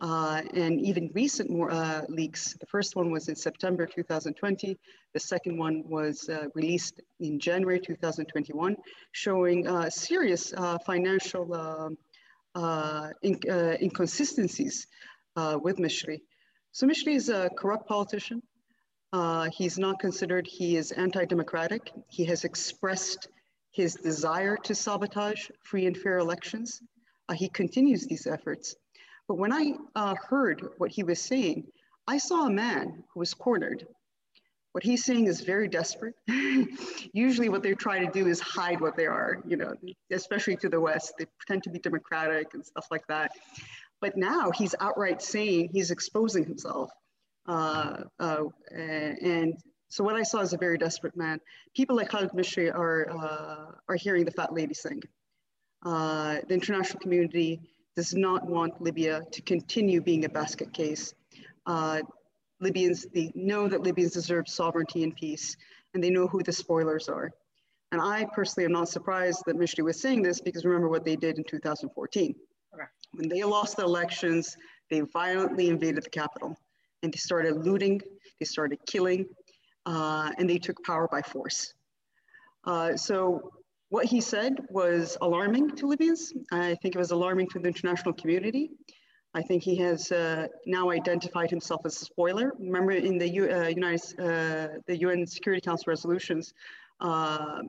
Uh, 0.00 0.42
and 0.54 0.80
even 0.80 1.10
recent 1.14 1.50
more, 1.50 1.70
uh, 1.70 2.02
leaks, 2.08 2.54
the 2.54 2.66
first 2.66 2.96
one 2.96 3.10
was 3.10 3.28
in 3.28 3.36
September 3.36 3.86
2020, 3.86 4.78
the 5.12 5.20
second 5.20 5.58
one 5.58 5.82
was 5.86 6.28
uh, 6.28 6.46
released 6.54 7.00
in 7.20 7.38
January 7.38 7.80
2021, 7.80 8.76
showing 9.12 9.66
uh, 9.66 9.88
serious 9.90 10.52
uh, 10.56 10.78
financial 10.78 11.54
um, 11.54 11.96
in, 13.22 13.38
inconsistencies 13.80 14.86
with 15.62 15.76
Mishri. 15.76 16.20
So 16.72 16.86
Mishri 16.86 17.14
is 17.14 17.28
a 17.28 17.50
corrupt 17.56 17.88
politician. 17.88 18.42
he's 19.52 19.78
not 19.78 19.98
considered, 19.98 20.46
he 20.46 20.76
is 20.76 20.92
anti-democratic. 20.92 21.92
He 22.08 22.24
has 22.26 22.44
expressed 22.44 23.28
his 23.72 23.94
desire 23.94 24.56
to 24.64 24.74
sabotage 24.74 25.50
free 25.62 25.86
and 25.86 25.96
fair 25.96 26.18
elections. 26.18 26.80
he 27.34 27.48
continues 27.48 28.06
these 28.06 28.26
efforts. 28.26 28.76
But 29.28 29.38
when 29.38 29.52
I 29.52 29.74
uh, 29.94 30.14
heard 30.14 30.68
what 30.78 30.90
he 30.90 31.02
was 31.02 31.20
saying, 31.20 31.66
I 32.06 32.18
saw 32.18 32.46
a 32.46 32.50
man 32.50 33.02
who 33.12 33.20
was 33.20 33.34
cornered. 33.34 33.86
What 34.72 34.84
he's 34.84 35.04
saying 35.04 35.26
is 35.26 35.40
very 35.40 35.68
desperate. 35.68 36.14
Usually, 37.12 37.48
what 37.48 37.62
they 37.62 37.74
try 37.74 38.04
to 38.04 38.10
do 38.10 38.26
is 38.28 38.40
hide 38.40 38.80
what 38.80 38.96
they 38.96 39.06
are, 39.06 39.42
you 39.46 39.56
know, 39.56 39.72
especially 40.12 40.56
to 40.56 40.68
the 40.68 40.80
West. 40.80 41.14
They 41.18 41.26
pretend 41.38 41.62
to 41.64 41.70
be 41.70 41.78
democratic 41.78 42.52
and 42.54 42.64
stuff 42.64 42.86
like 42.90 43.06
that. 43.08 43.32
But 44.00 44.16
now 44.16 44.50
he's 44.50 44.74
outright 44.78 45.22
saying 45.22 45.70
he's 45.72 45.90
exposing 45.90 46.44
himself. 46.44 46.90
Uh, 47.46 48.02
uh, 48.20 48.44
and 48.70 49.54
so 49.88 50.04
what 50.04 50.16
I 50.16 50.24
saw 50.24 50.40
is 50.40 50.52
a 50.52 50.58
very 50.58 50.76
desperate 50.78 51.16
man. 51.16 51.40
People 51.74 51.96
like 51.96 52.10
Khalid 52.10 52.32
Mishri 52.32 52.72
are, 52.72 53.08
uh, 53.10 53.72
are 53.88 53.96
hearing 53.96 54.24
the 54.24 54.30
fat 54.30 54.52
lady 54.52 54.74
sing. 54.74 55.02
Uh, 55.84 56.38
the 56.46 56.54
international 56.54 57.00
community 57.00 57.60
does 57.96 58.14
not 58.14 58.46
want 58.46 58.80
Libya 58.80 59.22
to 59.32 59.42
continue 59.42 60.00
being 60.00 60.24
a 60.24 60.28
basket 60.28 60.72
case. 60.72 61.14
Uh, 61.64 62.00
Libyans, 62.60 63.06
they 63.14 63.32
know 63.34 63.68
that 63.68 63.82
Libyans 63.82 64.12
deserve 64.12 64.48
sovereignty 64.48 65.02
and 65.02 65.16
peace, 65.16 65.56
and 65.94 66.04
they 66.04 66.10
know 66.10 66.26
who 66.26 66.42
the 66.42 66.52
spoilers 66.52 67.08
are. 67.08 67.32
And 67.92 68.00
I 68.00 68.26
personally 68.34 68.66
am 68.66 68.72
not 68.72 68.88
surprised 68.88 69.42
that 69.46 69.56
Mishri 69.56 69.84
was 69.84 70.00
saying 70.00 70.22
this 70.22 70.40
because 70.40 70.64
remember 70.64 70.88
what 70.88 71.04
they 71.04 71.16
did 71.16 71.38
in 71.38 71.44
2014. 71.44 72.34
When 73.12 73.28
they 73.28 73.42
lost 73.44 73.76
the 73.76 73.84
elections, 73.84 74.56
they 74.90 75.00
violently 75.00 75.68
invaded 75.68 76.04
the 76.04 76.10
capital 76.10 76.56
and 77.02 77.12
they 77.12 77.18
started 77.18 77.64
looting, 77.64 78.00
they 78.38 78.44
started 78.44 78.78
killing, 78.86 79.26
uh, 79.86 80.32
and 80.36 80.50
they 80.50 80.58
took 80.58 80.82
power 80.84 81.08
by 81.10 81.22
force. 81.22 81.72
Uh, 82.64 82.96
so 82.96 83.52
what 83.88 84.06
he 84.06 84.20
said 84.20 84.58
was 84.68 85.16
alarming 85.20 85.76
to 85.76 85.86
Libyans. 85.86 86.32
I 86.50 86.74
think 86.76 86.94
it 86.94 86.98
was 86.98 87.12
alarming 87.12 87.48
to 87.50 87.58
the 87.58 87.68
international 87.68 88.14
community. 88.14 88.70
I 89.34 89.42
think 89.42 89.62
he 89.62 89.76
has 89.76 90.10
uh, 90.10 90.46
now 90.66 90.90
identified 90.90 91.50
himself 91.50 91.82
as 91.84 92.00
a 92.00 92.04
spoiler. 92.04 92.52
Remember 92.58 92.92
in 92.92 93.18
the 93.18 93.28
U, 93.28 93.50
uh, 93.50 93.68
United, 93.68 94.18
uh, 94.18 94.68
the 94.86 94.96
UN 95.00 95.26
Security 95.26 95.60
Council 95.60 95.84
resolutions, 95.88 96.54
uh, 97.00 97.60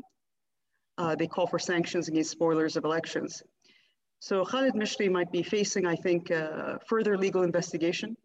uh, 0.97 1.15
they 1.15 1.27
call 1.27 1.45
for 1.45 1.59
sanctions 1.59 2.07
against 2.07 2.31
spoilers 2.31 2.77
of 2.77 2.85
elections. 2.85 3.43
So 4.19 4.43
Khalid 4.45 4.73
Mishri 4.73 5.11
might 5.11 5.31
be 5.31 5.43
facing, 5.43 5.85
I 5.85 5.95
think, 5.95 6.31
uh, 6.31 6.77
further 6.87 7.17
legal 7.17 7.43
investigation 7.43 8.15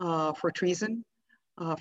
for 0.00 0.50
treason, 0.54 1.04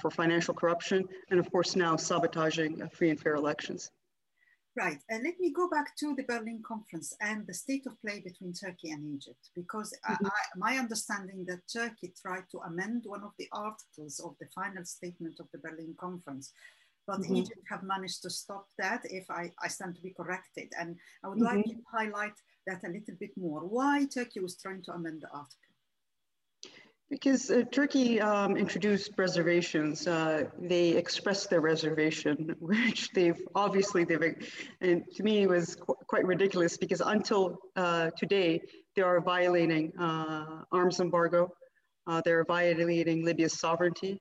for 0.02 0.10
financial 0.10 0.54
corruption, 0.54 1.06
and 1.30 1.40
of 1.40 1.50
course 1.52 1.76
now 1.76 1.96
sabotaging 1.96 2.90
free 2.90 3.12
and 3.12 3.20
fair 3.20 3.36
elections. 3.36 3.90
Right. 4.78 5.00
Uh, 5.12 5.18
let 5.24 5.40
me 5.40 5.52
go 5.52 5.68
back 5.68 5.98
to 5.98 6.14
the 6.14 6.22
Berlin 6.22 6.62
conference 6.62 7.12
and 7.20 7.48
the 7.48 7.54
state 7.54 7.88
of 7.88 8.00
play 8.00 8.22
between 8.24 8.54
Turkey 8.54 8.92
and 8.92 9.04
Egypt, 9.16 9.50
because 9.56 9.92
mm-hmm. 10.08 10.28
I, 10.28 10.32
my 10.56 10.78
understanding 10.78 11.46
that 11.48 11.62
Turkey 11.68 12.14
tried 12.22 12.44
to 12.52 12.60
amend 12.60 13.02
one 13.06 13.24
of 13.24 13.32
the 13.40 13.50
articles 13.52 14.20
of 14.24 14.36
the 14.40 14.46
final 14.54 14.86
statement 14.86 15.40
of 15.40 15.48
the 15.52 15.58
Berlin 15.58 15.96
conference, 16.00 16.54
but 17.08 17.22
mm-hmm. 17.22 17.38
Egypt 17.38 17.66
have 17.72 17.82
managed 17.82 18.22
to 18.22 18.30
stop 18.30 18.68
that 18.78 19.02
if 19.06 19.26
I, 19.32 19.52
I 19.64 19.68
stand 19.68 19.96
to 19.96 20.02
be 20.02 20.12
corrected. 20.12 20.72
And 20.80 20.96
I 21.24 21.30
would 21.30 21.40
mm-hmm. 21.40 21.58
like 21.58 21.66
to 21.66 21.76
highlight 21.92 22.38
that 22.68 22.84
a 22.86 22.92
little 22.92 23.16
bit 23.20 23.32
more. 23.36 23.62
Why 23.62 24.06
Turkey 24.06 24.42
was 24.42 24.58
trying 24.58 24.84
to 24.84 24.92
amend 24.92 25.22
the 25.24 25.30
article? 25.30 25.67
Because 27.10 27.50
uh, 27.50 27.64
Turkey 27.72 28.20
um, 28.20 28.58
introduced 28.58 29.12
reservations, 29.18 30.08
uh, 30.08 30.44
they 30.60 30.90
expressed 30.90 31.50
their 31.50 31.62
reservation, 31.62 32.56
which 32.60 33.10
they've 33.12 33.42
obviously 33.56 34.04
they've, 34.04 34.36
and 34.82 35.04
to 35.16 35.24
me 35.24 35.44
it 35.44 35.50
was 35.50 35.76
qu 35.76 35.96
quite 36.08 36.26
ridiculous 36.26 36.78
because 36.78 37.02
until 37.02 37.60
uh, 37.78 38.10
today 38.18 38.60
they 38.96 39.02
are 39.04 39.22
violating 39.22 39.94
uh, 39.98 40.64
arms 40.72 41.00
embargo, 41.00 41.50
uh, 42.08 42.22
they're 42.26 42.46
violating 42.46 43.24
Libya's 43.24 43.58
sovereignty. 43.58 44.20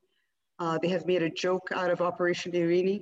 Uh, 0.58 0.78
they 0.80 0.88
have 0.88 1.06
made 1.06 1.22
a 1.22 1.30
joke 1.30 1.68
out 1.74 1.90
of 1.90 2.00
Operation 2.00 2.52
Irini, 2.52 3.00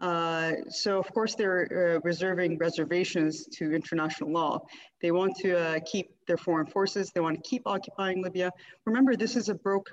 uh, 0.00 0.52
so 0.68 0.98
of 0.98 1.12
course 1.12 1.34
they're 1.34 1.96
uh, 1.96 2.00
reserving 2.04 2.58
reservations 2.58 3.46
to 3.46 3.72
international 3.72 4.30
law. 4.30 4.60
They 5.02 5.10
want 5.10 5.36
to 5.36 5.58
uh, 5.58 5.80
keep 5.84 6.10
their 6.26 6.38
foreign 6.38 6.66
forces. 6.66 7.10
They 7.10 7.20
want 7.20 7.42
to 7.42 7.48
keep 7.48 7.62
occupying 7.66 8.22
Libya. 8.22 8.50
Remember, 8.86 9.14
this 9.14 9.36
is 9.36 9.48
a 9.48 9.54
broke 9.54 9.90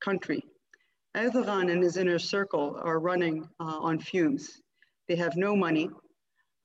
country. 0.00 0.44
Erdogan 1.16 1.72
and 1.72 1.82
his 1.82 1.96
inner 1.96 2.18
circle 2.18 2.78
are 2.82 3.00
running 3.00 3.48
uh, 3.58 3.78
on 3.80 3.98
fumes. 3.98 4.60
They 5.08 5.16
have 5.16 5.36
no 5.36 5.56
money. 5.56 5.90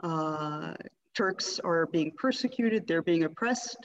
Uh, 0.02 0.74
Turks 1.16 1.60
are 1.64 1.86
being 1.88 2.12
persecuted. 2.18 2.86
They're 2.88 3.02
being 3.02 3.24
oppressed. 3.24 3.78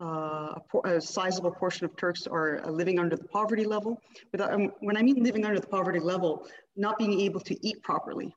Uh, 0.00 0.54
a, 0.84 0.96
a, 0.96 1.00
sizable 1.00 1.50
portion 1.50 1.84
of 1.84 1.96
Turks 1.96 2.26
are 2.28 2.62
living 2.70 3.00
under 3.00 3.16
the 3.16 3.24
poverty 3.24 3.64
level. 3.64 4.00
But 4.30 4.40
um, 4.40 4.72
when 4.80 4.96
I 4.96 5.02
mean 5.02 5.24
living 5.24 5.44
under 5.44 5.58
the 5.58 5.66
poverty 5.66 5.98
level, 5.98 6.46
not 6.76 6.98
being 6.98 7.20
able 7.20 7.40
to 7.40 7.66
eat 7.66 7.82
properly. 7.82 8.32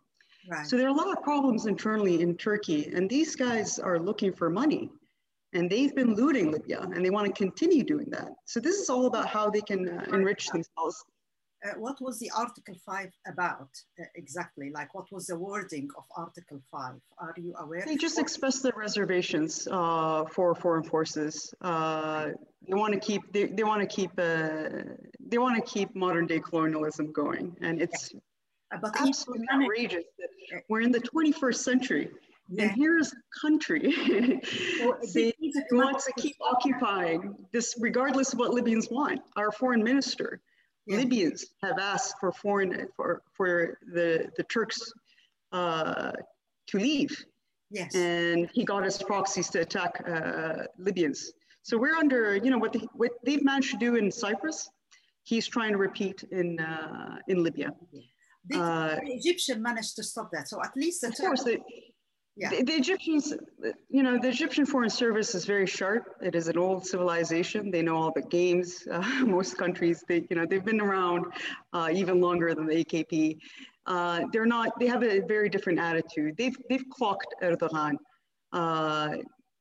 Right. 0.50 0.65
So 0.65 0.77
there 0.77 0.88
are 0.88 0.89
a 0.89 0.93
lot 0.93 1.12
of 1.15 1.24
problems 1.24 1.65
internally 1.65 2.21
in 2.21 2.36
Turkey, 2.36 2.91
and 2.93 3.10
these 3.10 3.36
guys 3.36 3.79
are 3.79 4.00
looking 4.00 4.33
for 4.33 4.50
money. 4.50 4.89
And 5.53 5.69
they've 5.69 5.93
been 5.93 6.15
looting 6.15 6.51
Libya, 6.51 6.81
and 6.81 7.05
they 7.05 7.10
want 7.10 7.27
to 7.27 7.33
continue 7.33 7.83
doing 7.83 8.10
that. 8.12 8.29
So 8.45 8.60
this 8.62 8.77
is 8.77 8.89
all 8.89 9.05
about 9.05 9.27
how 9.27 9.50
they 9.50 9.60
can 9.62 9.89
uh, 9.89 10.05
enrich 10.13 10.48
themselves 10.48 11.03
uh, 11.63 11.74
what 11.77 12.01
was 12.01 12.17
the 12.19 12.31
Article 12.36 12.75
5 12.86 13.10
about 13.27 13.69
uh, 14.00 14.03
exactly? 14.15 14.71
Like, 14.74 14.93
what 14.95 15.12
was 15.12 15.27
the 15.27 15.38
wording 15.38 15.89
of 15.98 16.05
Article 16.15 16.60
5? 16.71 16.93
Are 17.19 17.33
you 17.38 17.53
aware? 17.60 17.83
They 17.86 17.98
just 17.98 18.17
expressed 18.17 18.63
their 18.63 18.74
reservations 18.75 19.67
uh, 19.69 20.25
for 20.25 20.55
foreign 20.55 20.83
forces. 20.83 21.53
Uh, 21.62 22.29
they 22.67 22.74
want 22.74 22.93
to 22.93 23.00
keep, 23.00 23.21
they, 23.31 23.45
they 23.45 23.63
want 23.63 23.81
to 23.81 23.88
keep, 23.88 24.12
uh, 24.17 24.69
they 25.19 25.38
want 25.38 25.63
to 25.63 25.71
keep 25.71 25.95
modern 25.95 26.25
day 26.25 26.39
colonialism 26.39 27.12
going. 27.12 27.55
And 27.62 27.81
it's 27.81 28.12
yeah. 28.13 28.19
But 28.81 28.99
absolutely 28.99 29.47
outrageous 29.51 30.05
that 30.19 30.61
we're 30.69 30.81
in 30.81 30.91
the 30.91 31.01
21st 31.01 31.55
century. 31.55 32.09
Yeah. 32.49 32.63
And 32.63 32.71
here's 32.71 33.13
a 33.13 33.39
country 33.41 33.93
well, 34.81 34.97
they, 35.13 35.33
they 35.39 35.51
want 35.71 35.99
to 35.99 36.13
keep 36.17 36.35
occupying 36.41 37.35
this, 37.53 37.75
regardless 37.79 38.33
of 38.33 38.39
what 38.39 38.51
Libyans 38.51 38.89
want. 38.91 39.21
Our 39.37 39.51
foreign 39.51 39.83
minister 39.83 40.41
yeah. 40.85 40.97
Libyans 40.97 41.45
have 41.63 41.77
asked 41.79 42.15
for 42.19 42.31
foreign 42.31 42.87
for 42.95 43.21
for 43.33 43.77
the 43.93 44.29
the 44.37 44.43
Turks 44.43 44.91
uh, 45.51 46.11
to 46.67 46.77
leave. 46.77 47.15
Yes. 47.69 47.95
And 47.95 48.49
he 48.53 48.65
got 48.65 48.83
his 48.83 49.01
proxies 49.01 49.49
to 49.51 49.61
attack 49.61 50.03
uh, 50.05 50.63
Libyans. 50.77 51.31
So 51.63 51.77
we're 51.77 51.95
under, 51.95 52.35
you 52.35 52.49
know, 52.49 52.57
what, 52.57 52.73
the, 52.73 52.85
what 52.95 53.11
they've 53.23 53.43
managed 53.43 53.71
to 53.71 53.77
do 53.77 53.95
in 53.95 54.11
Cyprus, 54.11 54.69
he's 55.23 55.47
trying 55.47 55.71
to 55.71 55.77
repeat 55.77 56.23
in 56.31 56.59
uh, 56.59 57.17
in 57.27 57.43
Libya. 57.43 57.71
Did 58.48 58.60
uh, 58.60 58.95
the 59.03 59.13
Egyptian 59.13 59.62
managed 59.62 59.95
to 59.98 60.03
stop 60.03 60.31
that? 60.31 60.48
So 60.48 60.62
at 60.63 60.71
least 60.75 61.01
the 61.01 61.10
of 61.10 61.15
course, 61.15 61.43
they, 61.43 61.60
yeah. 62.36 62.50
The, 62.50 62.63
the, 62.63 62.74
Egyptians, 62.74 63.33
you 63.89 64.03
know, 64.03 64.17
the 64.17 64.29
Egyptian 64.29 64.65
Foreign 64.65 64.89
Service 64.89 65.36
is 65.36 65.45
very 65.45 65.67
sharp. 65.67 66.15
It 66.21 66.33
is 66.33 66.48
an 66.48 66.57
old 66.57 66.86
civilization. 66.86 67.71
They 67.71 67.81
know 67.81 67.98
all 67.98 68.12
the 68.15 68.24
games. 68.24 68.88
Uh, 68.91 69.25
most 69.25 69.57
countries, 69.57 70.03
they, 70.07 70.25
you 70.29 70.36
know, 70.36 70.45
they've 70.45 70.65
been 70.65 70.81
around 70.81 71.25
uh, 71.74 71.89
even 71.93 72.19
longer 72.19 72.53
than 72.53 72.65
the 72.65 72.83
AKP. 72.83 73.38
Uh, 73.86 74.21
they're 74.31 74.45
not. 74.45 74.79
They 74.79 74.88
have 74.88 75.03
a 75.03 75.19
very 75.21 75.50
different 75.50 75.79
attitude. 75.79 76.36
They've 76.38 76.55
they've 76.69 76.88
clocked 76.89 77.33
Erdogan. 77.41 77.95
Uh, 78.53 79.17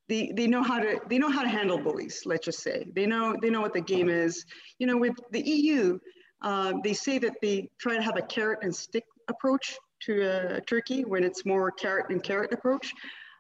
they, 0.09 0.33
they 0.35 0.47
know 0.47 0.63
how 0.63 0.79
to 0.81 1.01
they 1.09 1.19
know 1.19 1.31
how 1.31 1.43
to 1.43 1.49
handle 1.49 1.79
bullies. 1.79 2.23
Let's 2.27 2.45
just 2.45 2.61
say 2.61 2.87
they 2.95 3.07
know 3.07 3.37
they 3.41 3.51
know 3.51 3.61
what 3.61 3.73
the 3.73 3.81
game 3.81 4.09
is. 4.09 4.45
You 4.79 4.87
know, 4.87 4.97
with 4.97 5.15
the 5.31 5.41
EU, 5.41 5.99
uh, 6.43 6.75
they 6.83 6.93
say 6.93 7.19
that 7.19 7.35
they 7.43 7.69
try 7.79 7.97
to 7.97 8.03
have 8.03 8.17
a 8.17 8.23
carrot 8.23 8.61
and 8.63 8.75
stick 8.75 9.05
approach 9.29 9.77
to 10.03 10.57
uh, 10.57 10.61
Turkey 10.67 11.05
when 11.05 11.25
it's 11.25 11.45
more 11.45 11.71
carrot 11.71 12.07
and 12.11 12.23
carrot 12.23 12.53
approach. 12.53 12.93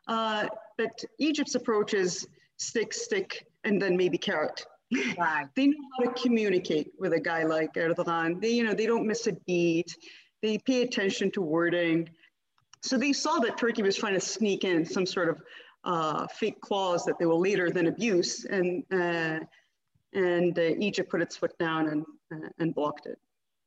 Uh, 0.08 0.46
but 0.76 1.04
Egypt's 1.18 1.54
approach 1.54 1.94
is 1.94 2.26
stick, 2.58 2.92
stick, 2.92 3.46
and 3.64 3.80
then 3.80 3.96
maybe 3.96 4.18
carrot. 4.18 4.64
Right. 5.18 5.46
they 5.56 5.68
know 5.68 5.76
how 5.98 6.10
to 6.10 6.22
communicate 6.22 6.92
with 6.98 7.12
a 7.12 7.20
guy 7.20 7.44
like 7.44 7.74
Erdogan. 7.74 8.40
They, 8.40 8.50
you 8.50 8.64
know, 8.64 8.74
they 8.74 8.86
don't 8.86 9.06
miss 9.06 9.26
a 9.26 9.32
beat. 9.46 9.94
They 10.42 10.58
pay 10.58 10.82
attention 10.82 11.30
to 11.32 11.42
wording. 11.42 12.08
So 12.82 12.96
they 12.96 13.12
saw 13.12 13.38
that 13.40 13.58
Turkey 13.58 13.82
was 13.82 13.96
trying 13.96 14.14
to 14.14 14.20
sneak 14.20 14.64
in 14.64 14.84
some 14.84 15.06
sort 15.06 15.28
of 15.28 15.42
uh, 15.84 16.26
fake 16.26 16.60
clause 16.60 17.04
that 17.04 17.18
they 17.18 17.26
will 17.26 17.40
later 17.40 17.70
then 17.70 17.86
abuse, 17.86 18.44
and 18.44 18.82
uh, 18.92 19.40
and 20.12 20.58
uh, 20.58 20.62
Egypt 20.78 21.10
put 21.10 21.22
its 21.22 21.36
foot 21.36 21.56
down 21.58 21.88
and 21.88 22.04
uh, 22.34 22.48
and 22.58 22.74
blocked 22.74 23.06
it. 23.06 23.18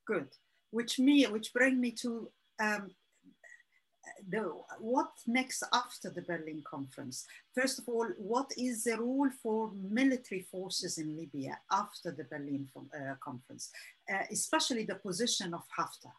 Good. 0.06 0.28
Which 0.72 1.00
me, 1.00 1.24
which 1.26 1.54
bring 1.54 1.80
me 1.80 1.92
to 1.92 2.30
um, 2.60 2.90
the, 4.30 4.52
what 4.80 5.12
next 5.28 5.64
after 5.74 6.10
the 6.10 6.22
Berlin 6.22 6.64
conference? 6.70 7.26
First 7.54 7.80
of 7.80 7.88
all, 7.88 8.08
what 8.18 8.52
is 8.58 8.84
the 8.84 8.98
role 8.98 9.30
for 9.42 9.72
military 9.74 10.42
forces 10.42 10.98
in 10.98 11.16
Libya 11.16 11.58
after 11.72 12.12
the 12.12 12.26
Berlin 12.26 12.68
uh, 12.78 13.16
conference, 13.24 13.70
uh, 14.12 14.24
especially 14.32 14.84
the 14.84 14.96
position 14.96 15.54
of 15.54 15.62
Haftar? 15.78 16.12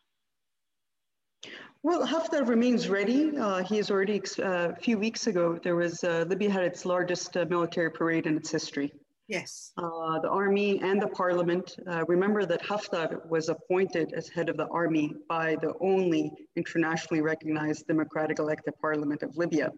Well, 1.82 2.06
Haftar 2.06 2.48
remains 2.48 2.88
ready. 2.88 3.36
Uh, 3.36 3.62
he 3.62 3.78
is 3.78 3.90
already, 3.90 4.22
uh, 4.38 4.70
a 4.70 4.76
few 4.76 4.98
weeks 4.98 5.26
ago, 5.26 5.58
there 5.62 5.76
was, 5.76 6.02
uh, 6.02 6.24
Libya 6.26 6.50
had 6.50 6.64
its 6.64 6.86
largest 6.86 7.36
uh, 7.36 7.44
military 7.50 7.90
parade 7.90 8.26
in 8.26 8.36
its 8.36 8.50
history. 8.50 8.92
Yes. 9.26 9.72
Uh, 9.78 10.18
the 10.20 10.28
army 10.28 10.80
and 10.82 11.00
the 11.00 11.08
parliament. 11.08 11.76
Uh, 11.86 12.04
remember 12.06 12.44
that 12.44 12.62
Haftar 12.62 13.26
was 13.28 13.48
appointed 13.48 14.12
as 14.14 14.28
head 14.28 14.48
of 14.48 14.56
the 14.56 14.68
army 14.68 15.14
by 15.28 15.56
the 15.62 15.72
only 15.80 16.30
internationally 16.56 17.22
recognized 17.22 17.86
democratic 17.86 18.38
elected 18.38 18.74
parliament 18.80 19.22
of 19.22 19.36
Libya. 19.36 19.70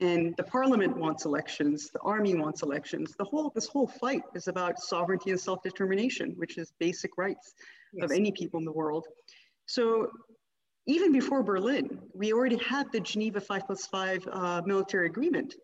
And 0.00 0.34
the 0.36 0.42
parliament 0.42 0.96
wants 0.96 1.24
elections, 1.24 1.90
the 1.90 2.00
army 2.00 2.34
wants 2.34 2.62
elections. 2.62 3.14
The 3.16 3.24
whole, 3.24 3.52
this 3.54 3.68
whole 3.68 3.86
fight 3.86 4.22
is 4.34 4.48
about 4.48 4.80
sovereignty 4.80 5.30
and 5.30 5.40
self-determination, 5.40 6.34
which 6.36 6.58
is 6.58 6.72
basic 6.80 7.16
rights 7.16 7.54
yes. 7.92 8.04
of 8.04 8.10
any 8.10 8.32
people 8.32 8.58
in 8.58 8.64
the 8.64 8.72
world. 8.72 9.06
So 9.66 10.10
even 10.86 11.12
before 11.12 11.44
Berlin, 11.44 12.00
we 12.12 12.32
already 12.32 12.58
had 12.58 12.90
the 12.90 13.00
Geneva 13.00 13.40
5 13.40 13.66
plus 13.66 13.86
5 13.86 14.28
uh, 14.30 14.62
military 14.66 15.06
agreement 15.06 15.54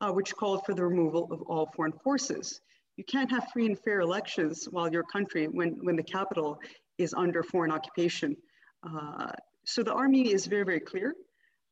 uh, 0.00 0.12
which 0.12 0.34
called 0.34 0.64
for 0.64 0.74
the 0.74 0.84
removal 0.84 1.28
of 1.30 1.42
all 1.42 1.70
foreign 1.74 1.92
forces. 1.92 2.60
You 2.96 3.04
can't 3.04 3.30
have 3.30 3.48
free 3.52 3.66
and 3.66 3.78
fair 3.78 4.00
elections 4.00 4.68
while 4.70 4.92
your 4.92 5.04
country, 5.04 5.46
when, 5.46 5.78
when 5.82 5.96
the 5.96 6.02
capital 6.02 6.58
is 6.98 7.14
under 7.14 7.42
foreign 7.42 7.72
occupation. 7.72 8.36
Uh, 8.82 9.30
so 9.64 9.82
the 9.82 9.92
army 9.92 10.32
is 10.32 10.46
very, 10.46 10.64
very 10.64 10.80
clear. 10.80 11.14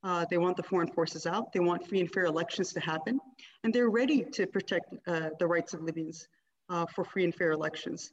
Uh, 0.05 0.25
they 0.31 0.39
want 0.39 0.57
the 0.57 0.63
foreign 0.63 0.89
forces 0.89 1.27
out. 1.27 1.53
They 1.53 1.61
want 1.61 1.87
free 1.87 2.01
and 2.01 2.11
fair 2.11 2.25
elections 2.25 2.73
to 2.73 2.81
happen. 2.81 3.19
And 3.65 3.75
they're 3.75 3.91
ready 3.91 4.25
to 4.33 4.47
protect 4.47 4.95
uh, 5.07 5.31
the 5.39 5.47
rights 5.47 5.75
of 5.75 5.83
Libyans 5.83 6.29
uh, 6.69 6.87
for 6.95 7.05
free 7.05 7.25
and 7.25 7.35
fair 7.35 7.51
elections. 7.51 8.13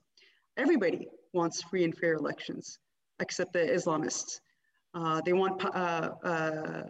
Everybody 0.57 1.07
wants 1.33 1.61
free 1.61 1.83
and 1.83 1.95
fair 1.95 2.13
elections, 2.13 2.79
except 3.19 3.53
the 3.53 3.59
Islamists. 3.59 4.39
Uh, 4.95 5.19
they 5.25 5.33
want 5.33 5.63
uh, 5.65 6.09
uh, 6.23 6.83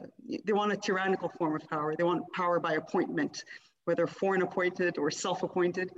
they 0.45 0.53
want 0.53 0.71
a 0.71 0.77
tyrannical 0.77 1.27
form 1.27 1.55
of 1.55 1.67
power. 1.67 1.95
They 1.95 2.03
want 2.03 2.23
power 2.33 2.59
by 2.59 2.73
appointment, 2.73 3.43
whether 3.85 4.05
foreign 4.05 4.43
appointed 4.43 4.99
or 4.99 5.09
self-appointed. 5.09 5.89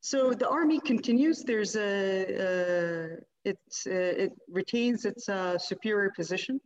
So 0.00 0.32
the 0.32 0.48
army 0.48 0.80
continues. 0.80 1.42
There's 1.42 1.76
a, 1.76 3.18
it's, 3.44 3.86
it 3.86 4.32
retains 4.48 5.04
its 5.04 5.28
superior 5.58 6.10
position. 6.16 6.60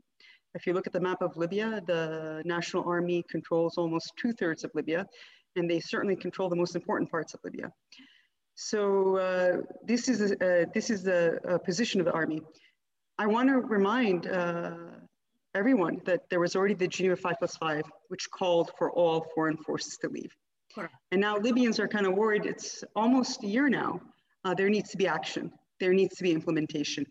If 0.54 0.66
you 0.66 0.74
look 0.74 0.86
at 0.86 0.92
the 0.92 1.00
map 1.00 1.22
of 1.22 1.36
Libya, 1.36 1.82
the 1.86 2.42
national 2.44 2.84
army 2.84 3.24
controls 3.28 3.78
almost 3.78 4.12
two 4.16 4.32
thirds 4.32 4.64
of 4.64 4.70
Libya, 4.74 5.06
and 5.56 5.68
they 5.68 5.80
certainly 5.80 6.14
control 6.14 6.48
the 6.48 6.56
most 6.56 6.76
important 6.76 7.10
parts 7.10 7.34
of 7.34 7.40
Libya. 7.42 7.72
So 8.54 9.16
uh, 9.16 9.56
this 9.86 10.08
is 10.08 10.30
a, 10.30 10.34
uh, 10.34 10.66
this 10.74 10.90
is 10.90 11.02
the 11.02 11.60
position 11.64 12.00
of 12.00 12.06
the 12.06 12.12
army. 12.12 12.42
I 13.18 13.26
want 13.26 13.48
to 13.48 13.58
remind 13.58 14.26
uh, 14.26 14.74
everyone 15.54 16.00
that 16.04 16.28
there 16.30 16.40
was 16.40 16.56
already 16.56 16.74
the 16.74 16.88
Geneva 16.88 17.16
5 17.16 17.34
plus 17.38 17.56
5, 17.56 17.82
which 18.08 18.30
called 18.30 18.70
for 18.78 18.90
all 18.92 19.26
foreign 19.34 19.56
forces 19.56 19.98
to 19.98 20.08
leave. 20.08 20.34
And 21.10 21.20
now 21.20 21.36
Libyans 21.36 21.78
are 21.78 21.88
kind 21.88 22.06
of 22.06 22.14
worried. 22.14 22.46
It's 22.46 22.82
almost 22.96 23.44
a 23.44 23.46
year 23.46 23.68
now. 23.68 24.00
Uh, 24.44 24.54
there 24.54 24.70
needs 24.70 24.90
to 24.90 24.96
be 24.96 25.06
action. 25.06 25.52
There 25.80 25.92
needs 25.92 26.16
to 26.16 26.22
be 26.22 26.32
implementation. 26.32 27.04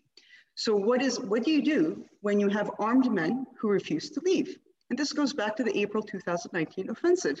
So 0.54 0.74
what 0.74 1.00
is 1.00 1.18
what 1.20 1.44
do 1.44 1.50
you 1.50 1.62
do 1.62 2.04
when 2.20 2.38
you 2.38 2.48
have 2.48 2.70
armed 2.78 3.10
men 3.10 3.46
who 3.58 3.68
refuse 3.68 4.10
to 4.10 4.20
leave? 4.24 4.58
And 4.90 4.98
this 4.98 5.12
goes 5.12 5.32
back 5.32 5.56
to 5.56 5.64
the 5.64 5.78
April 5.78 6.02
2019 6.02 6.90
offensive. 6.90 7.40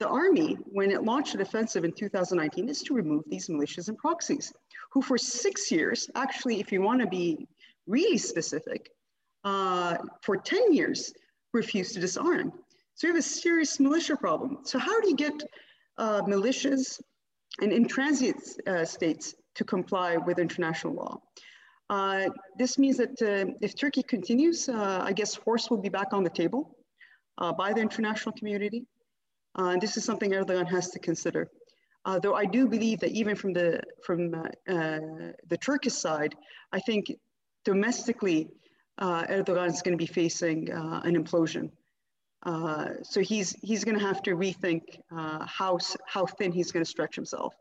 The 0.00 0.08
army, 0.08 0.58
when 0.66 0.90
it 0.90 1.04
launched 1.04 1.34
an 1.34 1.40
offensive 1.40 1.84
in 1.84 1.92
2019, 1.92 2.68
is 2.68 2.82
to 2.82 2.94
remove 2.94 3.22
these 3.28 3.48
militias 3.48 3.88
and 3.88 3.96
proxies, 3.96 4.52
who 4.90 5.00
for 5.00 5.16
six 5.16 5.70
years, 5.70 6.10
actually, 6.16 6.60
if 6.60 6.72
you 6.72 6.82
want 6.82 7.00
to 7.00 7.06
be 7.06 7.46
really 7.86 8.18
specific, 8.18 8.90
uh, 9.44 9.96
for 10.22 10.36
10 10.36 10.72
years 10.72 11.12
refused 11.52 11.94
to 11.94 12.00
disarm. 12.00 12.52
So 12.94 13.08
we 13.08 13.10
have 13.10 13.18
a 13.18 13.22
serious 13.22 13.80
militia 13.80 14.16
problem. 14.16 14.58
So 14.62 14.78
how 14.78 15.00
do 15.00 15.08
you 15.08 15.16
get 15.16 15.42
uh, 15.98 16.22
militias 16.22 17.00
and 17.60 17.72
intransit 17.72 18.36
uh, 18.66 18.84
states 18.84 19.34
to 19.56 19.64
comply 19.64 20.16
with 20.16 20.38
international 20.38 20.94
law? 20.94 21.20
Uh, 21.90 22.28
this 22.58 22.78
means 22.78 22.96
that 22.96 23.20
uh, 23.20 23.52
if 23.60 23.76
Turkey 23.76 24.02
continues, 24.02 24.68
uh, 24.68 25.02
I 25.04 25.12
guess 25.12 25.34
force 25.34 25.70
will 25.70 25.80
be 25.80 25.88
back 25.88 26.12
on 26.12 26.24
the 26.24 26.30
table 26.30 26.76
by 27.58 27.72
the 27.72 27.80
international 27.80 28.32
community. 28.38 28.86
and 29.56 29.80
this 29.80 29.96
is 29.96 30.04
something 30.04 30.30
Erdogan 30.30 30.68
has 30.68 30.90
to 30.90 30.98
consider. 30.98 31.50
though 32.22 32.34
I 32.34 32.46
do 32.46 32.68
believe 32.68 33.00
that 33.00 33.10
even 33.10 33.34
from 33.36 33.52
the 33.52 33.82
from 34.06 34.30
the 35.52 35.58
Turkish 35.60 35.94
side, 35.94 36.34
I 36.72 36.80
think 36.80 37.04
domestically, 37.64 38.50
uh, 38.98 39.24
Erdogan 39.24 39.68
is 39.68 39.82
going 39.82 39.96
to 39.96 40.02
be 40.02 40.06
facing 40.06 40.72
uh, 40.72 41.00
an 41.04 41.16
implosion. 41.16 41.70
Uh, 42.44 42.90
so 43.02 43.20
he's 43.20 43.52
he's 43.62 43.84
going 43.84 43.98
to 43.98 44.04
have 44.04 44.22
to 44.22 44.32
rethink 44.32 44.82
uh, 45.16 45.44
how 45.46 45.78
how 46.06 46.26
thin 46.26 46.52
he's 46.52 46.70
going 46.70 46.84
to 46.84 46.90
stretch 46.90 47.14
himself. 47.14 47.54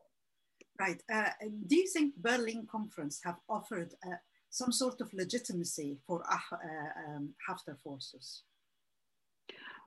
Right. 0.79 1.01
Uh, 1.11 1.29
do 1.67 1.75
you 1.75 1.87
think 1.87 2.15
Berlin 2.17 2.67
conference 2.69 3.21
have 3.23 3.37
offered 3.47 3.93
uh, 4.05 4.15
some 4.49 4.71
sort 4.71 4.99
of 5.01 5.13
legitimacy 5.13 5.97
for 6.05 6.23
um, 7.07 7.33
Haftar 7.47 7.79
forces? 7.79 8.43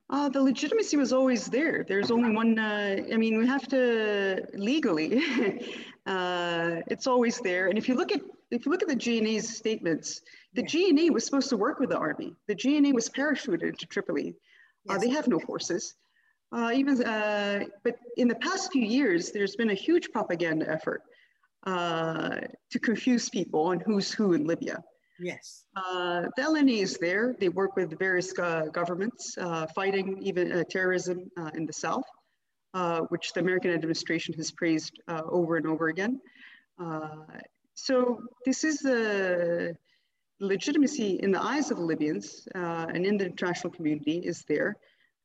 Uh, 0.09 0.29
the 0.29 0.41
legitimacy 0.41 0.97
was 0.97 1.13
always 1.13 1.47
there. 1.47 1.85
There's 1.87 2.13
only 2.13 2.31
one, 2.31 2.59
uh, 2.59 2.97
I 3.13 3.17
mean, 3.17 3.39
we 3.39 3.47
have 3.49 3.67
to 3.69 4.47
legally, 4.55 5.17
uh, 6.07 6.77
it's 6.87 7.09
always 7.09 7.41
there. 7.41 7.67
And 7.67 7.77
if 7.77 7.89
you 7.89 7.97
look 7.97 8.13
at 8.13 8.21
if 8.51 8.65
you 8.65 8.73
look 8.73 8.83
at 8.83 8.89
the 8.89 8.95
GNA's 8.95 9.57
statements, 9.57 10.21
the 10.55 10.65
yeah. 10.69 10.93
GNA 10.93 11.13
was 11.13 11.25
supposed 11.25 11.49
to 11.51 11.57
work 11.57 11.81
with 11.81 11.91
the 11.91 11.99
army. 11.99 12.35
The 12.47 12.55
GNA 12.55 12.95
was 12.95 13.09
parachuted 13.09 13.79
to 13.79 13.87
Tripoli. 13.87 14.35
Uh, 14.89 14.95
yes. 14.95 14.97
Uh, 14.97 14.99
they 15.01 15.09
have 15.11 15.29
no 15.29 15.39
forces. 15.39 15.95
Uh, 16.53 16.71
even, 16.73 17.03
uh, 17.03 17.65
but 17.83 17.97
in 18.17 18.29
the 18.29 18.37
past 18.37 18.71
few 18.71 18.85
years, 18.85 19.33
there's 19.33 19.57
been 19.57 19.71
a 19.71 19.75
huge 19.75 20.11
propaganda 20.13 20.71
effort 20.71 21.03
uh, 21.67 22.37
to 22.71 22.79
confuse 22.79 23.29
people 23.29 23.65
on 23.65 23.81
who's 23.81 24.13
who 24.13 24.33
in 24.33 24.47
Libya. 24.47 24.83
Yes. 25.19 25.65
Uh, 25.75 26.27
the 26.37 26.43
LNA 26.43 26.83
is 26.83 26.99
there. 26.99 27.35
They 27.41 27.49
work 27.49 27.75
with 27.75 27.99
various 27.99 28.33
governments 28.33 29.37
fighting 29.75 30.23
even 30.23 30.65
terrorism 30.71 31.31
in 31.55 31.67
the 31.67 31.73
south, 31.73 32.05
which 33.09 33.33
the 33.33 33.41
American 33.41 33.73
administration 33.73 34.35
has 34.35 34.53
praised 34.53 34.93
over 35.09 35.57
and 35.57 35.67
over 35.67 35.89
again. 35.89 36.21
So 37.77 38.23
this 38.47 38.65
is 38.65 38.79
the 38.79 39.77
legitimacy 40.41 41.21
in 41.23 41.31
the 41.31 41.43
eyes 41.43 41.71
of 41.71 41.77
the 41.77 41.85
Libyans 41.85 42.49
uh, 42.55 42.87
and 42.93 43.07
in 43.07 43.19
the 43.19 43.27
international 43.27 43.71
community 43.71 44.19
is 44.19 44.45
there. 44.49 44.77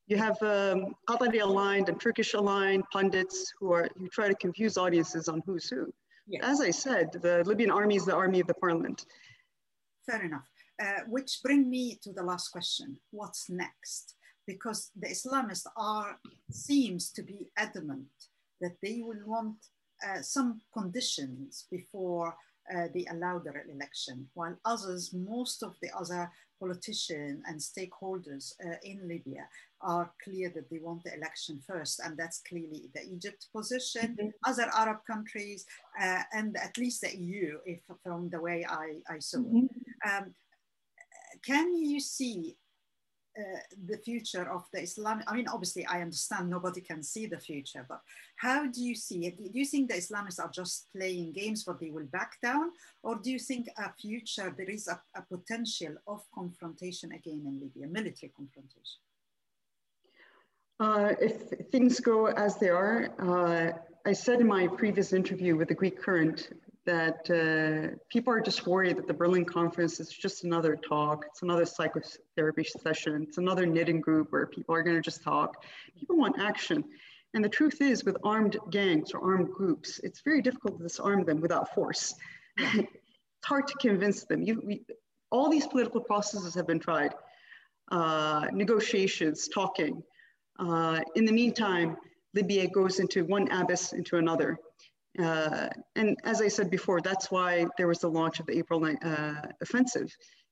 You 0.07 0.17
have 0.17 0.37
um, 0.43 0.93
aligned 1.07 1.87
and 1.87 1.99
Turkish 1.99 2.33
aligned 2.33 2.83
pundits 2.91 3.53
who 3.57 3.71
are 3.71 3.87
who 3.97 4.09
try 4.09 4.27
to 4.27 4.35
confuse 4.35 4.77
audiences 4.77 5.29
on 5.29 5.41
who's 5.45 5.69
who. 5.69 5.93
Yes. 6.27 6.43
As 6.43 6.59
I 6.59 6.71
said, 6.71 7.13
the 7.13 7.43
Libyan 7.45 7.71
army 7.71 7.95
is 7.95 8.05
the 8.05 8.15
army 8.15 8.41
of 8.41 8.47
the 8.47 8.53
parliament. 8.53 9.05
Fair 10.05 10.23
enough. 10.23 10.49
Uh, 10.81 11.01
which 11.07 11.39
bring 11.43 11.69
me 11.69 11.97
to 12.03 12.11
the 12.11 12.23
last 12.23 12.49
question: 12.49 12.97
What's 13.11 13.49
next? 13.49 14.15
Because 14.45 14.91
the 14.99 15.07
Islamists 15.07 15.67
are 15.77 16.19
seems 16.51 17.11
to 17.11 17.23
be 17.23 17.49
adamant 17.57 18.11
that 18.59 18.75
they 18.83 19.01
will 19.01 19.23
want 19.25 19.55
uh, 20.07 20.21
some 20.21 20.61
conditions 20.73 21.67
before 21.71 22.35
uh, 22.73 22.87
they 22.93 23.05
allow 23.11 23.39
the 23.39 23.51
election, 23.73 24.27
while 24.33 24.55
others, 24.65 25.13
most 25.13 25.63
of 25.63 25.75
the 25.81 25.89
other 25.97 26.29
politicians 26.59 27.41
and 27.47 27.59
stakeholders 27.59 28.53
uh, 28.65 28.75
in 28.83 29.07
Libya 29.07 29.47
are 29.81 30.11
clear 30.23 30.51
that 30.53 30.69
they 30.69 30.77
want 30.79 31.03
the 31.03 31.13
election 31.15 31.59
first, 31.67 31.99
and 32.05 32.15
that's 32.15 32.41
clearly 32.47 32.89
the 32.93 33.01
Egypt 33.01 33.47
position, 33.53 34.15
mm-hmm. 34.15 34.29
other 34.45 34.69
Arab 34.75 34.97
countries, 35.09 35.65
uh, 36.01 36.21
and 36.33 36.55
at 36.57 36.77
least 36.77 37.01
the 37.01 37.17
EU, 37.17 37.57
if 37.65 37.79
from 38.03 38.29
the 38.29 38.39
way 38.39 38.63
I, 38.69 38.99
I 39.09 39.19
saw 39.19 39.39
mm-hmm. 39.39 39.65
it. 39.65 40.09
Um, 40.09 40.33
can 41.43 41.75
you 41.75 41.99
see 41.99 42.55
the 43.87 43.97
future 43.97 44.51
of 44.51 44.65
the 44.73 44.81
Islamic? 44.81 45.29
I 45.29 45.35
mean, 45.35 45.47
obviously, 45.47 45.85
I 45.85 46.01
understand 46.01 46.49
nobody 46.49 46.81
can 46.81 47.03
see 47.03 47.25
the 47.25 47.39
future, 47.39 47.85
but 47.87 48.01
how 48.37 48.67
do 48.67 48.83
you 48.83 48.95
see 48.95 49.27
it? 49.27 49.37
Do 49.37 49.59
you 49.59 49.65
think 49.65 49.89
the 49.89 49.97
Islamists 49.97 50.39
are 50.39 50.51
just 50.51 50.87
playing 50.95 51.33
games, 51.33 51.63
but 51.63 51.79
they 51.79 51.91
will 51.91 52.05
back 52.05 52.37
down, 52.41 52.71
or 53.03 53.15
do 53.15 53.31
you 53.31 53.39
think 53.39 53.67
a 53.77 53.91
future 53.93 54.53
there 54.55 54.69
is 54.69 54.87
a, 54.87 54.99
a 55.15 55.21
potential 55.21 55.95
of 56.07 56.21
confrontation 56.33 57.11
again 57.11 57.41
in 57.45 57.59
Libya, 57.59 57.87
military 57.87 58.31
confrontation? 58.35 58.99
Uh, 60.79 61.13
if 61.21 61.69
things 61.71 61.99
go 61.99 62.25
as 62.25 62.57
they 62.57 62.69
are, 62.69 63.09
uh, 63.19 63.71
I 64.03 64.13
said 64.13 64.41
in 64.41 64.47
my 64.47 64.67
previous 64.67 65.13
interview 65.13 65.55
with 65.55 65.67
the 65.67 65.75
Greek 65.75 66.01
Current 66.01 66.49
that 66.85 67.29
uh, 67.29 67.95
people 68.09 68.33
are 68.33 68.41
just 68.41 68.65
worried 68.65 68.97
that 68.97 69.07
the 69.07 69.13
Berlin 69.13 69.45
conference 69.45 69.99
is 69.99 70.09
just 70.09 70.43
another 70.43 70.75
talk. 70.75 71.25
It's 71.29 71.43
another 71.43 71.65
psychotherapy 71.65 72.63
session. 72.63 73.25
It's 73.27 73.37
another 73.37 73.65
knitting 73.65 74.01
group 74.01 74.31
where 74.31 74.47
people 74.47 74.73
are 74.73 74.81
going 74.81 74.95
to 74.95 75.01
just 75.01 75.23
talk. 75.23 75.63
People 75.99 76.17
want 76.17 76.39
action. 76.39 76.83
And 77.33 77.43
the 77.43 77.49
truth 77.49 77.81
is, 77.81 78.03
with 78.03 78.17
armed 78.23 78.57
gangs 78.71 79.11
or 79.13 79.21
armed 79.21 79.51
groups, 79.51 79.99
it's 80.03 80.21
very 80.21 80.41
difficult 80.41 80.77
to 80.77 80.83
disarm 80.83 81.23
them 81.23 81.39
without 81.39 81.73
force. 81.73 82.13
it's 82.57 82.87
hard 83.45 83.67
to 83.67 83.73
convince 83.75 84.25
them. 84.25 84.41
You, 84.41 84.61
we, 84.65 84.81
all 85.29 85.49
these 85.49 85.67
political 85.67 86.01
processes 86.01 86.53
have 86.55 86.67
been 86.67 86.79
tried 86.79 87.13
uh, 87.91 88.47
negotiations, 88.51 89.47
talking. 89.47 90.03
Uh, 90.59 90.99
in 91.15 91.25
the 91.25 91.31
meantime, 91.31 91.97
Libya 92.33 92.67
goes 92.67 92.99
into 92.99 93.25
one 93.25 93.49
abyss 93.51 93.93
into 93.93 94.17
another. 94.17 94.57
Uh, 95.19 95.67
and 95.95 96.17
as 96.23 96.41
I 96.41 96.47
said 96.47 96.69
before, 96.69 97.01
that's 97.01 97.29
why 97.29 97.65
there 97.77 97.87
was 97.87 97.99
the 97.99 98.09
launch 98.09 98.39
of 98.39 98.45
the 98.45 98.57
April 98.57 98.83
uh, 98.85 99.33
offensive. 99.61 100.09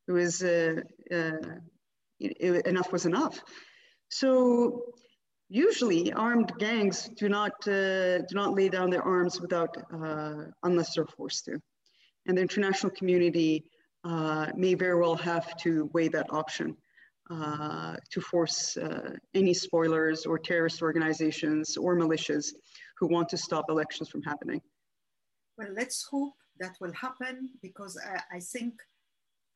It 0.07 0.11
was 0.11 0.43
uh, 0.43 0.81
uh, 1.11 1.55
it, 2.19 2.67
enough 2.67 2.91
was 2.91 3.05
enough. 3.05 3.39
So 4.09 4.93
usually 5.47 6.11
armed 6.11 6.51
gangs 6.59 7.09
do 7.15 7.29
not 7.29 7.53
uh, 7.67 8.19
do 8.19 8.33
not 8.33 8.53
lay 8.53 8.69
down 8.69 8.89
their 8.89 9.03
arms 9.03 9.39
without 9.39 9.77
unless 10.63 10.95
they're 10.95 11.05
forced 11.05 11.45
to, 11.45 11.61
and 12.25 12.37
the 12.37 12.41
international 12.41 12.91
community 12.91 13.63
may 14.55 14.73
very 14.73 14.99
well 14.99 15.15
have 15.15 15.55
to 15.57 15.89
weigh 15.93 16.09
that 16.09 16.27
option. 16.31 16.75
Uh, 17.31 17.95
to 18.09 18.19
force 18.21 18.75
uh, 18.75 19.11
any 19.35 19.53
spoilers 19.53 20.25
or 20.25 20.39
terrorist 20.39 20.81
organizations 20.81 21.77
or 21.77 21.95
militias 21.95 22.53
who 22.99 23.07
want 23.07 23.29
to 23.29 23.37
stop 23.37 23.65
elections 23.69 24.09
from 24.09 24.21
happening? 24.23 24.61
Well, 25.57 25.69
let's 25.75 26.03
hope 26.03 26.33
that 26.59 26.75
will 26.79 26.93
happen 26.93 27.49
because 27.61 27.97
uh, 27.97 28.19
I 28.31 28.39
think 28.39 28.73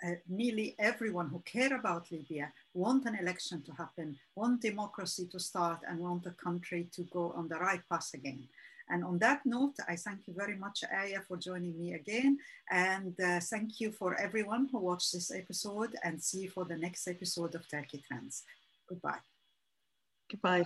uh, 0.06 0.12
nearly 0.28 0.76
everyone 0.80 1.30
who 1.30 1.42
care 1.46 1.76
about 1.76 2.12
Libya 2.12 2.52
want 2.74 3.06
an 3.06 3.16
election 3.16 3.62
to 3.64 3.72
happen, 3.74 4.18
want 4.36 4.62
democracy 4.62 5.28
to 5.32 5.40
start, 5.40 5.80
and 5.88 6.00
want 6.00 6.24
the 6.24 6.32
country 6.32 6.90
to 6.94 7.04
go 7.04 7.32
on 7.36 7.48
the 7.48 7.58
right 7.58 7.82
path 7.90 8.10
again. 8.14 8.48
And 8.90 9.04
on 9.06 9.18
that 9.20 9.46
note, 9.46 9.76
I 9.88 9.96
thank 9.96 10.28
you 10.28 10.34
very 10.38 10.58
much, 10.58 10.84
Aya, 10.92 11.22
for 11.26 11.38
joining 11.38 11.80
me 11.80 11.94
again. 11.94 12.38
And 12.70 13.18
uh, 13.20 13.40
thank 13.40 13.80
you 13.80 13.92
for 13.92 14.20
everyone 14.20 14.68
who 14.72 14.80
watched 14.80 15.14
this 15.14 15.32
episode 15.32 15.96
and 16.04 16.22
see 16.22 16.42
you 16.42 16.50
for 16.50 16.66
the 16.66 16.78
next 16.78 17.08
episode 17.08 17.56
of 17.56 17.70
Turkey 17.70 18.04
Trends. 18.06 18.44
Goodbye. 18.90 19.24
Goodbye. 20.30 20.66